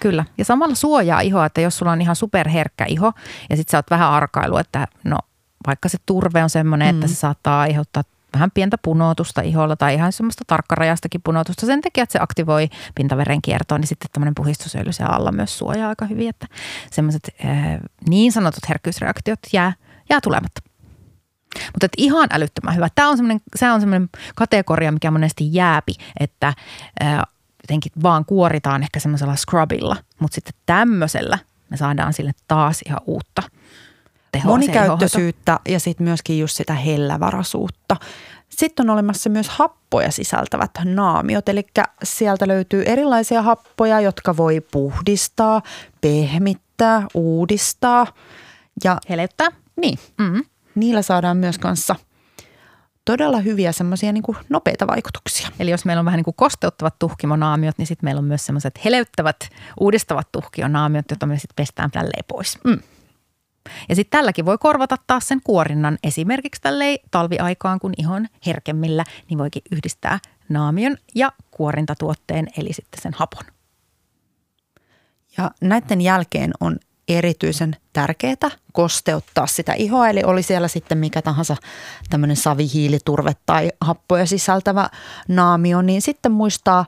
Kyllä. 0.00 0.24
Ja 0.38 0.44
samalla 0.44 0.74
suojaa 0.74 1.20
ihoa, 1.20 1.46
että 1.46 1.60
jos 1.60 1.78
sulla 1.78 1.92
on 1.92 2.00
ihan 2.00 2.16
superherkkä 2.16 2.84
iho 2.88 3.12
ja 3.50 3.56
sitten 3.56 3.70
sä 3.70 3.78
oot 3.78 3.90
vähän 3.90 4.10
arkailu, 4.10 4.56
että 4.56 4.88
no 5.04 5.18
vaikka 5.66 5.88
se 5.88 5.98
turve 6.06 6.42
on 6.42 6.50
semmoinen, 6.50 6.94
mm. 6.94 6.98
että 6.98 7.14
se 7.14 7.14
saattaa 7.14 7.60
aiheuttaa 7.60 8.02
vähän 8.34 8.50
pientä 8.50 8.78
punotusta 8.78 9.40
iholla 9.40 9.76
tai 9.76 9.94
ihan 9.94 10.12
semmoista 10.12 10.44
tarkkarajastakin 10.46 11.20
punotusta 11.24 11.66
sen 11.66 11.80
takia, 11.80 12.02
että 12.02 12.12
se 12.12 12.18
aktivoi 12.22 12.68
pintaveren 12.94 13.42
kiertoon, 13.42 13.80
niin 13.80 13.88
sitten 13.88 14.10
tämmöinen 14.12 14.34
puhistusöljy 14.34 14.92
siellä 14.92 15.14
alla 15.14 15.32
myös 15.32 15.58
suojaa 15.58 15.88
aika 15.88 16.06
hyvin, 16.06 16.28
että 16.28 16.46
semmoiset 16.90 17.30
äh, 17.44 17.78
niin 18.08 18.32
sanotut 18.32 18.68
herkkyysreaktiot 18.68 19.38
jää, 19.52 19.72
jää 20.10 20.20
tulematta. 20.20 20.60
Mutta 21.72 21.86
ihan 21.96 22.28
älyttömän 22.32 22.74
hyvä. 22.74 22.88
Tämä 22.94 23.08
on 23.08 23.16
semmoinen, 23.16 23.40
se 23.56 23.70
on 23.70 23.80
semmoinen 23.80 24.08
kategoria, 24.34 24.92
mikä 24.92 25.10
monesti 25.10 25.54
jääpi, 25.54 25.92
että 26.20 26.52
äh, 27.02 27.22
jotenkin 27.62 27.92
vaan 28.02 28.24
kuoritaan 28.24 28.82
ehkä 28.82 29.00
semmoisella 29.00 29.36
scrubilla, 29.36 29.96
mutta 30.18 30.34
sitten 30.34 30.54
tämmöisellä 30.66 31.38
me 31.70 31.76
saadaan 31.76 32.12
sille 32.12 32.32
taas 32.48 32.82
ihan 32.86 33.00
uutta– 33.06 33.42
tehoa 34.34 34.52
Monikäyttöisyyttä 34.52 35.60
ja 35.68 35.80
sitten 35.80 36.04
myöskin 36.04 36.38
just 36.38 36.56
sitä 36.56 36.74
hellävaraisuutta. 36.74 37.96
Sitten 38.48 38.90
on 38.90 38.94
olemassa 38.94 39.30
myös 39.30 39.48
happoja 39.48 40.10
sisältävät 40.10 40.70
naamiot, 40.84 41.48
eli 41.48 41.66
sieltä 42.02 42.48
löytyy 42.48 42.82
erilaisia 42.86 43.42
happoja, 43.42 44.00
jotka 44.00 44.36
voi 44.36 44.60
puhdistaa, 44.72 45.62
pehmittää, 46.00 47.06
uudistaa 47.14 48.06
ja 48.84 48.98
heleyttää. 49.08 49.48
Niin, 49.76 49.98
mm-hmm. 50.18 50.44
niillä 50.74 51.02
saadaan 51.02 51.36
myös 51.36 51.58
kanssa 51.58 51.96
todella 53.04 53.38
hyviä 53.38 53.72
semmoisia 53.72 54.12
niin 54.12 54.24
nopeita 54.48 54.86
vaikutuksia. 54.86 55.48
Eli 55.58 55.70
jos 55.70 55.84
meillä 55.84 56.00
on 56.00 56.06
vähän 56.06 56.18
niin 56.18 56.24
kuin 56.24 56.34
kosteuttavat 56.36 56.98
tuhkimonaamiot, 56.98 57.78
niin 57.78 57.86
sitten 57.86 58.06
meillä 58.06 58.18
on 58.18 58.24
myös 58.24 58.46
semmoiset 58.46 58.84
heleyttävät, 58.84 59.36
uudistavat 59.80 60.28
tuhkionaamiot, 60.32 61.04
joita 61.10 61.26
me 61.26 61.38
sitten 61.38 61.56
pestään 61.56 61.90
tälleen 61.90 62.24
pois. 62.28 62.58
Mm. 62.64 62.78
Ja 63.88 63.94
sitten 63.94 64.18
tälläkin 64.18 64.46
voi 64.46 64.58
korvata 64.58 64.96
taas 65.06 65.28
sen 65.28 65.40
kuorinnan 65.44 65.98
esimerkiksi 66.02 66.62
tälle 66.62 66.98
talviaikaan, 67.10 67.80
kun 67.80 67.94
ihon 67.98 68.26
herkemmillä, 68.46 69.04
niin 69.30 69.38
voikin 69.38 69.62
yhdistää 69.72 70.18
naamion 70.48 70.96
ja 71.14 71.32
kuorintatuotteen, 71.50 72.46
eli 72.58 72.72
sitten 72.72 73.02
sen 73.02 73.12
hapon. 73.14 73.44
Ja 75.36 75.50
näiden 75.60 76.00
jälkeen 76.00 76.52
on 76.60 76.76
erityisen 77.08 77.76
tärkeää 77.92 78.50
kosteuttaa 78.72 79.46
sitä 79.46 79.72
ihoa, 79.72 80.08
eli 80.08 80.22
oli 80.24 80.42
siellä 80.42 80.68
sitten 80.68 80.98
mikä 80.98 81.22
tahansa 81.22 81.56
tämmöinen 82.10 82.36
savihiiliturve 82.36 83.32
tai 83.46 83.72
happoja 83.80 84.26
sisältävä 84.26 84.88
naamio, 85.28 85.82
niin 85.82 86.02
sitten 86.02 86.32
muistaa 86.32 86.86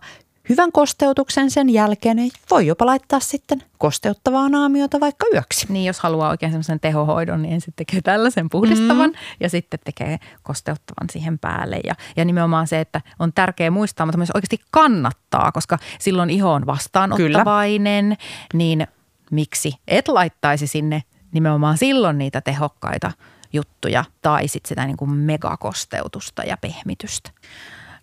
hyvän 0.48 0.72
kosteutuksen 0.72 1.50
sen 1.50 1.70
jälkeen 1.70 2.18
ei 2.18 2.30
voi 2.50 2.66
jopa 2.66 2.86
laittaa 2.86 3.20
sitten 3.20 3.62
kosteuttavaa 3.78 4.48
naamiota 4.48 5.00
vaikka 5.00 5.26
yöksi. 5.34 5.66
Niin, 5.68 5.84
jos 5.84 6.00
haluaa 6.00 6.30
oikein 6.30 6.52
semmoisen 6.52 6.80
tehohoidon, 6.80 7.42
niin 7.42 7.54
ensin 7.54 7.74
tekee 7.76 8.00
tällaisen 8.00 8.50
puhdistavan 8.50 9.10
mm. 9.10 9.16
ja 9.40 9.48
sitten 9.48 9.80
tekee 9.84 10.18
kosteuttavan 10.42 11.10
siihen 11.12 11.38
päälle. 11.38 11.80
Ja, 11.84 11.94
ja 12.16 12.24
nimenomaan 12.24 12.66
se, 12.66 12.80
että 12.80 13.00
on 13.18 13.32
tärkeää 13.32 13.70
muistaa, 13.70 14.06
mutta 14.06 14.18
myös 14.18 14.30
oikeasti 14.34 14.60
kannattaa, 14.70 15.52
koska 15.52 15.78
silloin 15.98 16.30
iho 16.30 16.52
on 16.52 16.66
vastaanottavainen, 16.66 18.04
Kyllä. 18.04 18.48
niin 18.54 18.86
miksi 19.30 19.72
et 19.88 20.08
laittaisi 20.08 20.66
sinne 20.66 21.02
nimenomaan 21.32 21.78
silloin 21.78 22.18
niitä 22.18 22.40
tehokkaita 22.40 23.12
juttuja 23.52 24.04
tai 24.22 24.48
sitten 24.48 24.68
sitä 24.68 24.86
niin 24.86 24.96
kuin 24.96 25.10
megakosteutusta 25.10 26.42
ja 26.42 26.56
pehmitystä. 26.56 27.30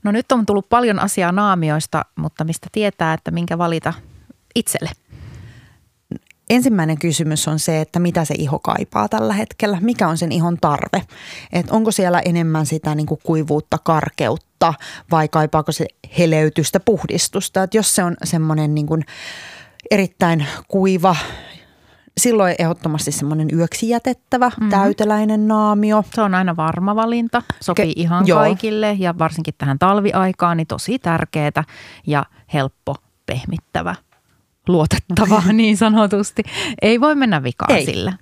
No 0.03 0.11
nyt 0.11 0.31
on 0.31 0.45
tullut 0.45 0.69
paljon 0.69 0.99
asiaa 0.99 1.31
naamioista, 1.31 2.05
mutta 2.15 2.43
mistä 2.43 2.67
tietää, 2.71 3.13
että 3.13 3.31
minkä 3.31 3.57
valita 3.57 3.93
itselle? 4.55 4.89
Ensimmäinen 6.49 6.99
kysymys 6.99 7.47
on 7.47 7.59
se, 7.59 7.81
että 7.81 7.99
mitä 7.99 8.25
se 8.25 8.35
iho 8.37 8.59
kaipaa 8.59 9.09
tällä 9.09 9.33
hetkellä. 9.33 9.77
Mikä 9.81 10.07
on 10.07 10.17
sen 10.17 10.31
ihon 10.31 10.57
tarve? 10.61 11.03
Et 11.53 11.69
onko 11.69 11.91
siellä 11.91 12.19
enemmän 12.19 12.65
sitä 12.65 12.95
niin 12.95 13.05
kuin 13.05 13.19
kuivuutta, 13.23 13.77
karkeutta 13.77 14.73
vai 15.11 15.27
kaipaako 15.27 15.71
se 15.71 15.85
heleytystä, 16.17 16.79
puhdistusta? 16.79 17.63
Et 17.63 17.73
jos 17.73 17.95
se 17.95 18.03
on 18.03 18.15
semmoinen 18.23 18.75
niin 18.75 19.05
erittäin 19.91 20.47
kuiva 20.67 21.15
silloin 22.17 22.55
ehdottomasti 22.59 23.11
semmoinen 23.11 23.47
yöksi 23.53 23.89
jätettävä 23.89 24.49
mm-hmm. 24.49 24.69
täyteläinen 24.69 25.47
naamio. 25.47 26.03
Se 26.15 26.21
on 26.21 26.35
aina 26.35 26.55
varma 26.55 26.95
valinta, 26.95 27.41
sopii 27.61 27.85
Ke- 27.85 27.93
ihan 27.95 28.27
joo. 28.27 28.39
kaikille 28.39 28.95
ja 28.99 29.17
varsinkin 29.19 29.53
tähän 29.57 29.79
talviaikaan 29.79 30.57
niin 30.57 30.67
tosi 30.67 30.99
tärkeää 30.99 31.63
ja 32.07 32.25
helppo 32.53 32.95
pehmittävä, 33.25 33.95
luotettava 34.67 35.43
niin 35.53 35.77
sanotusti. 35.77 36.43
Ei 36.81 37.01
voi 37.01 37.15
mennä 37.15 37.43
vikaan 37.43 37.75
Ei. 37.75 37.85
sillä. 37.85 38.13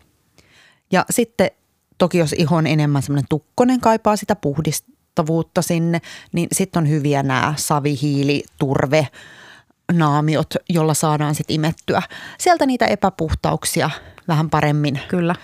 Ja 0.92 1.06
sitten 1.10 1.52
toki 1.98 2.18
jos 2.18 2.34
iho 2.34 2.56
on 2.56 2.68
enemmän 2.68 3.02
semmoinen 3.02 3.28
tukkonen, 3.30 3.80
kaipaa 3.80 4.16
sitä 4.16 4.36
puhdistavuutta 4.36 5.62
sinne, 5.62 6.02
niin 6.34 6.48
sitten 6.52 6.84
on 6.84 6.90
hyviä 6.90 7.24
nämä 7.24 7.54
savihiili, 7.58 8.44
turve, 8.60 9.08
naamiot, 9.94 10.54
jolla 10.70 10.94
saadaan 10.94 11.36
sitten 11.36 11.54
imettyä 11.54 12.02
sieltä 12.38 12.66
niitä 12.66 12.86
epäpuhtauksia 12.86 13.90
vähän 14.28 14.50
paremmin. 14.50 15.00
Kyllä. 15.08 15.36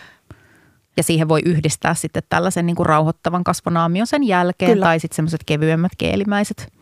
Ja 0.98 1.04
siihen 1.04 1.30
voi 1.30 1.42
yhdistää 1.46 1.94
sitten 1.94 2.24
tällaisen 2.30 2.66
niin 2.66 2.76
kuin 2.76 2.86
rauhoittavan 2.86 3.44
kasvonaamion 3.44 4.08
sen 4.08 4.24
jälkeen 4.24 4.72
Kyllä. 4.72 4.86
tai 4.86 5.00
sitten 5.00 5.16
semmoiset 5.16 5.44
kevyemmät 5.46 5.92
keelimäiset 5.98 6.74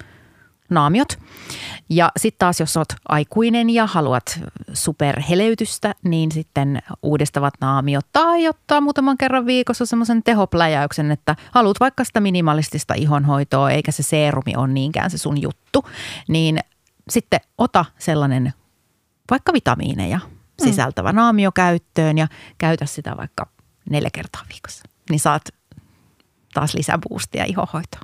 naamiot. 0.69 1.17
Ja 1.89 2.11
sitten 2.17 2.39
taas, 2.39 2.59
jos 2.59 2.77
olet 2.77 2.95
aikuinen 3.09 3.69
ja 3.69 3.85
haluat 3.85 4.39
superheleytystä, 4.73 5.95
niin 6.03 6.31
sitten 6.31 6.79
uudistavat 7.03 7.53
naamiot 7.61 8.05
tai 8.13 8.47
ottaa 8.47 8.81
muutaman 8.81 9.17
kerran 9.17 9.45
viikossa 9.45 9.85
semmoisen 9.85 10.23
tehopläjäyksen, 10.23 11.11
että 11.11 11.35
haluat 11.51 11.79
vaikka 11.79 12.03
sitä 12.03 12.19
minimalistista 12.19 12.93
ihonhoitoa 12.93 13.71
eikä 13.71 13.91
se 13.91 14.03
seerumi 14.03 14.55
ole 14.57 14.67
niinkään 14.67 15.11
se 15.11 15.17
sun 15.17 15.41
juttu, 15.41 15.85
niin 16.27 16.59
sitten 17.09 17.39
ota 17.57 17.85
sellainen 17.97 18.53
vaikka 19.31 19.53
vitamiineja 19.53 20.17
mm. 20.17 20.65
sisältävä 20.65 21.11
mm. 21.11 21.15
naamio 21.15 21.51
käyttöön 21.51 22.17
ja 22.17 22.27
käytä 22.57 22.85
sitä 22.85 23.17
vaikka 23.17 23.47
neljä 23.89 24.09
kertaa 24.13 24.41
viikossa. 24.49 24.83
Niin 25.09 25.19
saat 25.19 25.49
taas 26.53 26.73
lisäboostia 26.73 27.45
ihohoitoon. 27.45 28.03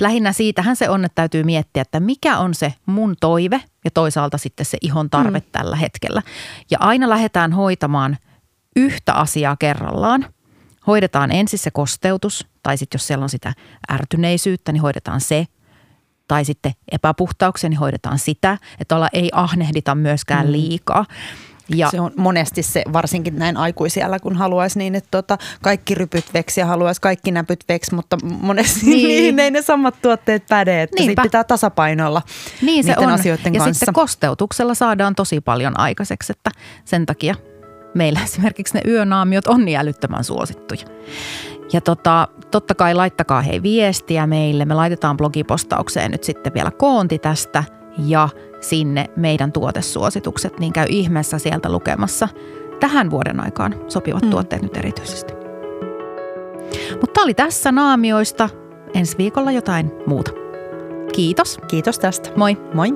Lähinnä 0.00 0.32
siitähän 0.32 0.76
se 0.76 0.90
on, 0.90 1.04
että 1.04 1.14
täytyy 1.14 1.44
miettiä, 1.44 1.82
että 1.82 2.00
mikä 2.00 2.38
on 2.38 2.54
se 2.54 2.74
mun 2.86 3.16
toive 3.20 3.62
ja 3.84 3.90
toisaalta 3.90 4.38
sitten 4.38 4.66
se 4.66 4.78
ihon 4.80 5.10
tarve 5.10 5.38
mm. 5.38 5.46
tällä 5.52 5.76
hetkellä. 5.76 6.22
Ja 6.70 6.78
aina 6.80 7.08
lähdetään 7.08 7.52
hoitamaan 7.52 8.16
yhtä 8.76 9.12
asiaa 9.12 9.56
kerrallaan. 9.56 10.26
Hoidetaan 10.86 11.32
ensin 11.32 11.58
se 11.58 11.70
kosteutus, 11.70 12.46
tai 12.62 12.76
sitten 12.76 12.98
jos 12.98 13.06
siellä 13.06 13.22
on 13.22 13.28
sitä 13.28 13.52
ärtyneisyyttä, 13.92 14.72
niin 14.72 14.82
hoidetaan 14.82 15.20
se– 15.20 15.46
tai 16.28 16.44
sitten 16.44 16.72
epäpuhtauksia, 16.92 17.70
niin 17.70 17.80
hoidetaan 17.80 18.18
sitä, 18.18 18.58
että 18.80 18.96
olla 18.96 19.08
ei 19.12 19.30
ahnehdita 19.32 19.94
myöskään 19.94 20.46
mm. 20.46 20.52
liikaa. 20.52 21.06
Ja, 21.74 21.90
se 21.90 22.00
on 22.00 22.12
monesti 22.16 22.62
se, 22.62 22.82
varsinkin 22.92 23.38
näin 23.38 23.56
aikuisiellä, 23.56 24.18
kun 24.18 24.36
haluaisi 24.36 24.78
niin, 24.78 24.94
että 24.94 25.08
tota, 25.10 25.38
kaikki 25.62 25.94
rypyt 25.94 26.34
veksi 26.34 26.60
ja 26.60 26.66
haluaisi 26.66 27.00
kaikki 27.00 27.30
näpyt 27.30 27.64
veksi, 27.68 27.94
mutta 27.94 28.18
monesti 28.24 28.86
niin. 28.86 29.08
niin 29.08 29.38
ei 29.38 29.50
ne 29.50 29.62
samat 29.62 29.94
tuotteet 30.02 30.46
päde, 30.48 30.82
että 30.82 31.02
Niinpä. 31.02 31.22
pitää 31.22 31.44
tasapainoilla 31.44 32.22
niin 32.62 32.84
se 32.84 32.94
on. 32.98 33.08
asioiden 33.08 33.54
ja 33.54 33.60
kanssa. 33.60 33.78
sitten 33.78 33.94
kosteutuksella 33.94 34.74
saadaan 34.74 35.14
tosi 35.14 35.40
paljon 35.40 35.80
aikaiseksi, 35.80 36.32
että 36.32 36.50
sen 36.84 37.06
takia 37.06 37.34
meillä 37.98 38.20
esimerkiksi 38.24 38.74
ne 38.74 38.82
yönaamiot 38.86 39.46
on 39.46 39.64
niin 39.64 39.78
älyttömän 39.78 40.24
suosittuja. 40.24 40.84
Ja 41.72 41.80
tota, 41.80 42.28
totta 42.50 42.74
kai 42.74 42.94
laittakaa 42.94 43.40
hei 43.40 43.62
viestiä 43.62 44.26
meille. 44.26 44.64
Me 44.64 44.74
laitetaan 44.74 45.16
blogipostaukseen 45.16 46.10
nyt 46.10 46.24
sitten 46.24 46.54
vielä 46.54 46.70
koonti 46.70 47.18
tästä 47.18 47.64
ja 48.06 48.28
sinne 48.60 49.06
meidän 49.16 49.52
tuotesuositukset, 49.52 50.60
niin 50.60 50.72
käy 50.72 50.86
ihmeessä 50.88 51.38
sieltä 51.38 51.72
lukemassa 51.72 52.28
tähän 52.80 53.10
vuoden 53.10 53.40
aikaan 53.40 53.74
sopivat 53.88 54.22
mm. 54.22 54.30
tuotteet 54.30 54.62
nyt 54.62 54.76
erityisesti. 54.76 55.34
Mutta 57.00 57.20
oli 57.20 57.34
tässä 57.34 57.72
naamioista. 57.72 58.48
Ensi 58.94 59.18
viikolla 59.18 59.52
jotain 59.52 59.92
muuta. 60.06 60.30
Kiitos. 61.12 61.58
Kiitos 61.68 61.98
tästä. 61.98 62.30
Moi. 62.36 62.56
Moi. 62.74 62.88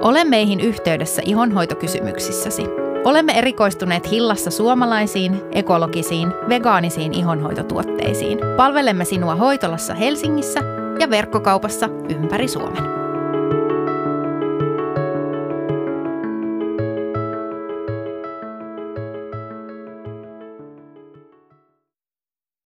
Ole 0.00 0.24
meihin 0.24 0.60
yhteydessä 0.60 1.22
ihonhoitokysymyksissäsi. 1.24 2.85
Olemme 3.06 3.38
erikoistuneet 3.38 4.10
Hillassa 4.10 4.50
suomalaisiin, 4.50 5.42
ekologisiin, 5.52 6.32
vegaanisiin 6.48 7.14
ihonhoitotuotteisiin. 7.14 8.38
Palvelemme 8.56 9.04
sinua 9.04 9.34
hoitolassa 9.34 9.94
Helsingissä 9.94 10.60
ja 11.00 11.10
verkkokaupassa 11.10 11.88
ympäri 12.08 12.48
Suomen. 12.48 13.05